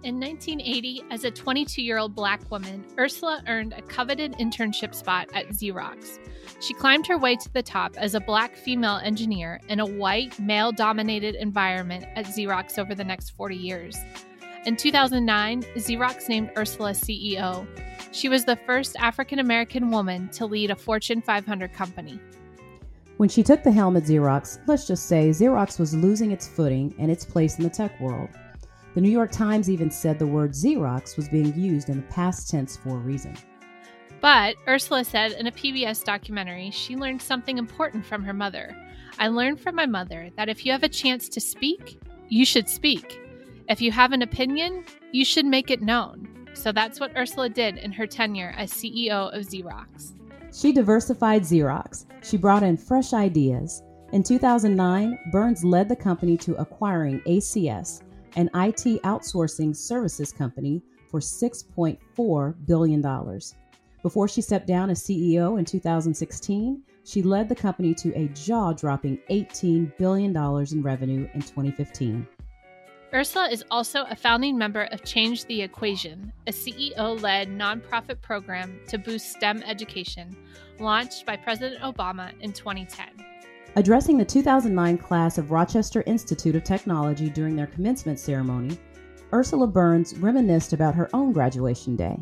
In 0.05 0.21
1980, 0.21 1.03
as 1.11 1.25
a 1.25 1.31
22 1.31 1.83
year 1.83 1.99
old 1.99 2.15
black 2.15 2.49
woman, 2.53 2.85
Ursula 2.97 3.43
earned 3.49 3.73
a 3.73 3.83
coveted 3.83 4.33
internship 4.35 4.95
spot 4.95 5.29
at 5.35 5.49
Xerox. 5.49 6.21
She 6.61 6.73
climbed 6.73 7.09
her 7.09 7.19
way 7.19 7.35
to 7.35 7.53
the 7.53 7.65
top 7.65 7.97
as 7.97 8.15
a 8.15 8.21
black 8.21 8.55
female 8.55 9.01
engineer 9.03 9.61
in 9.69 9.81
a 9.81 9.87
white, 9.87 10.39
male 10.39 10.71
dominated 10.71 11.35
environment 11.35 12.05
at 12.15 12.27
Xerox 12.27 12.79
over 12.79 12.95
the 12.95 13.03
next 13.03 13.31
40 13.31 13.57
years. 13.57 13.99
In 14.67 14.77
2009, 14.77 15.65
Xerox 15.75 16.29
named 16.29 16.53
Ursula 16.57 16.93
CEO. 16.93 17.67
She 18.13 18.29
was 18.29 18.45
the 18.45 18.57
first 18.67 18.95
African 19.01 19.41
American 19.41 19.91
woman 19.91 20.29
to 20.29 20.47
lead 20.47 20.71
a 20.71 20.77
Fortune 20.77 21.21
500 21.21 21.73
company. 21.73 22.21
When 23.17 23.29
she 23.29 23.43
took 23.43 23.65
the 23.65 23.73
helm 23.73 23.97
at 23.97 24.05
Xerox, 24.05 24.61
let's 24.69 24.87
just 24.87 25.07
say 25.07 25.31
Xerox 25.31 25.81
was 25.81 25.93
losing 25.93 26.31
its 26.31 26.47
footing 26.47 26.95
and 27.01 27.11
its 27.11 27.25
place 27.25 27.59
in 27.59 27.65
the 27.65 27.71
tech 27.71 28.01
world. 28.01 28.29
The 28.95 29.01
New 29.01 29.11
York 29.11 29.31
Times 29.31 29.69
even 29.71 29.91
said 29.91 30.19
the 30.19 30.27
word 30.27 30.53
Xerox 30.53 31.17
was 31.17 31.29
being 31.29 31.55
used 31.55 31.89
in 31.89 31.97
the 31.97 32.07
past 32.09 32.51
tense 32.51 32.77
for 32.77 32.91
a 32.91 32.97
reason. 32.97 33.37
But 34.21 34.57
Ursula 34.67 35.05
said 35.05 35.33
in 35.33 35.47
a 35.47 35.53
PBS 35.53 36.03
documentary 36.05 36.71
she 36.71 36.97
learned 36.97 37.23
something 37.23 37.59
important 37.59 38.05
from 38.05 38.25
her 38.25 38.33
mother. 38.33 38.75
I 39.19 39.29
learned 39.29 39.61
from 39.61 39.75
my 39.75 39.87
mother 39.87 40.31
that 40.37 40.49
if 40.49 40.65
you 40.65 40.73
have 40.73 40.83
a 40.83 40.89
chance 40.89 41.29
to 41.29 41.41
speak, 41.41 42.01
you 42.29 42.45
should 42.45 42.69
speak. 42.69 43.21
If 43.69 43.81
you 43.81 43.93
have 43.93 44.13
an 44.13 44.23
opinion, 44.23 44.85
you 45.13 45.25
should 45.25 45.47
make 45.47 45.71
it 45.71 45.83
known. 45.83 46.47
So 46.55 46.73
that's 46.73 46.99
what 46.99 47.17
Ursula 47.17 47.49
did 47.49 47.77
in 47.77 47.93
her 47.93 48.07
tenure 48.07 48.55
as 48.57 48.73
CEO 48.73 49.33
of 49.37 49.47
Xerox. 49.47 50.15
She 50.53 50.73
diversified 50.73 51.43
Xerox. 51.43 52.07
She 52.23 52.37
brought 52.37 52.63
in 52.63 52.77
fresh 52.77 53.13
ideas. 53.13 53.83
In 54.13 54.23
2009, 54.23 55.19
Burns 55.31 55.63
led 55.63 55.89
the 55.89 55.97
company 55.97 56.37
to 56.39 56.57
acquiring 56.57 57.21
ACS, 57.27 58.03
an 58.39 58.49
IT 58.55 59.03
outsourcing 59.03 59.77
services 59.77 60.33
company, 60.33 60.81
for 61.11 61.21
$6.4 61.21 62.55
billion. 62.67 63.41
Before 64.03 64.29
she 64.29 64.41
stepped 64.41 64.67
down 64.67 64.91
as 64.91 65.03
CEO 65.03 65.59
in 65.59 65.65
2016, 65.65 66.83
she 67.05 67.23
led 67.23 67.49
the 67.49 67.55
company 67.55 67.95
to 67.95 68.15
a 68.15 68.29
jaw 68.29 68.73
dropping 68.73 69.19
$18 69.31 69.97
billion 69.97 70.37
in 70.37 70.83
revenue 70.83 71.29
in 71.35 71.41
2015. 71.41 72.27
Ursula 73.13 73.49
is 73.51 73.65
also 73.71 74.05
a 74.05 74.15
founding 74.15 74.57
member 74.59 74.83
of 74.93 75.03
Change 75.03 75.47
the 75.47 75.63
Equation, 75.63 76.31
a 76.47 76.53
CEO 76.53 77.21
led 77.21 77.49
nonprofit 77.49 78.21
program 78.21 78.79
to 78.87 78.99
boost 78.99 79.33
STEM 79.33 79.63
education, 79.63 80.37
launched 80.79 81.25
by 81.25 81.35
President 81.35 81.81
Obama 81.81 82.39
in 82.41 82.53
2010. 82.53 83.07
Addressing 83.79 84.19
the 84.19 84.25
2009 84.25 84.99
class 84.99 85.39
of 85.39 85.53
Rochester 85.53 86.03
Institute 86.05 86.57
of 86.57 86.65
Technology 86.65 87.31
during 87.31 87.55
their 87.55 87.69
commencement 87.69 88.19
ceremony, 88.19 88.77
Ursula 89.33 89.69
Burns 89.69 90.19
reminisced 90.19 90.73
about 90.73 90.97
her 90.97 91.09
own 91.15 91.33
graduation 91.33 91.95
day. 91.95 92.19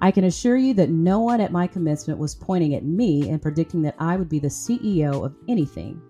I 0.00 0.12
can 0.12 0.22
assure 0.22 0.56
you 0.56 0.72
that 0.74 0.88
no 0.88 1.18
one 1.18 1.40
at 1.40 1.50
my 1.50 1.66
commencement 1.66 2.16
was 2.16 2.36
pointing 2.36 2.76
at 2.76 2.84
me 2.84 3.28
and 3.28 3.42
predicting 3.42 3.82
that 3.82 3.96
I 3.98 4.14
would 4.14 4.28
be 4.28 4.38
the 4.38 4.46
CEO 4.46 5.26
of 5.26 5.34
anything. 5.48 6.00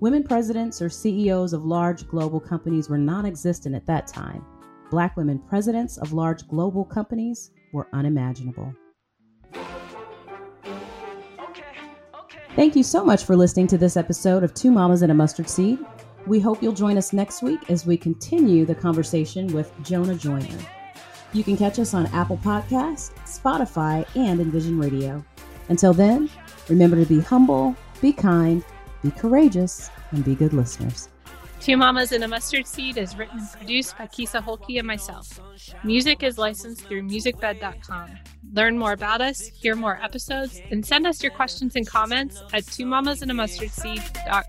Women 0.00 0.24
presidents 0.24 0.82
or 0.82 0.88
CEOs 0.88 1.52
of 1.52 1.64
large 1.64 2.08
global 2.08 2.40
companies 2.40 2.88
were 2.88 2.98
non 2.98 3.24
existent 3.24 3.76
at 3.76 3.86
that 3.86 4.08
time. 4.08 4.44
Black 4.90 5.16
women 5.16 5.38
presidents 5.38 5.96
of 5.98 6.12
large 6.12 6.48
global 6.48 6.84
companies 6.84 7.52
were 7.72 7.86
unimaginable. 7.92 8.74
Thank 12.56 12.74
you 12.74 12.82
so 12.82 13.04
much 13.04 13.24
for 13.24 13.36
listening 13.36 13.66
to 13.66 13.76
this 13.76 13.98
episode 13.98 14.42
of 14.42 14.54
Two 14.54 14.70
Mamas 14.70 15.02
and 15.02 15.12
a 15.12 15.14
Mustard 15.14 15.46
Seed. 15.46 15.78
We 16.26 16.40
hope 16.40 16.62
you'll 16.62 16.72
join 16.72 16.96
us 16.96 17.12
next 17.12 17.42
week 17.42 17.70
as 17.70 17.84
we 17.84 17.98
continue 17.98 18.64
the 18.64 18.74
conversation 18.74 19.48
with 19.48 19.70
Jon'a 19.82 20.18
Joiner. 20.18 20.58
You 21.34 21.44
can 21.44 21.58
catch 21.58 21.78
us 21.78 21.92
on 21.92 22.06
Apple 22.14 22.38
Podcasts, 22.38 23.12
Spotify, 23.26 24.06
and 24.16 24.40
Envision 24.40 24.78
Radio. 24.78 25.22
Until 25.68 25.92
then, 25.92 26.30
remember 26.70 26.96
to 26.96 27.04
be 27.04 27.20
humble, 27.20 27.76
be 28.00 28.10
kind, 28.10 28.64
be 29.02 29.10
courageous, 29.10 29.90
and 30.12 30.24
be 30.24 30.34
good 30.34 30.54
listeners. 30.54 31.10
Two 31.66 31.76
Mamas 31.76 32.12
and 32.12 32.22
a 32.22 32.28
Mustard 32.28 32.64
Seed 32.64 32.96
is 32.96 33.16
written 33.16 33.40
and 33.40 33.50
produced 33.50 33.98
by 33.98 34.06
Kisa 34.06 34.40
Holke 34.40 34.76
and 34.76 34.86
myself. 34.86 35.40
Music 35.82 36.22
is 36.22 36.38
licensed 36.38 36.82
through 36.82 37.02
musicbed.com. 37.02 38.08
Learn 38.52 38.78
more 38.78 38.92
about 38.92 39.20
us, 39.20 39.40
hear 39.48 39.74
more 39.74 40.00
episodes, 40.00 40.60
and 40.70 40.86
send 40.86 41.08
us 41.08 41.24
your 41.24 41.32
questions 41.32 41.74
and 41.74 41.84
comments 41.84 42.40
at 42.52 42.64
two 42.68 42.86
mamas 42.86 43.20
and 43.20 43.32
a 43.32 43.34
mustard 43.34 43.72
seed.com. 43.72 44.44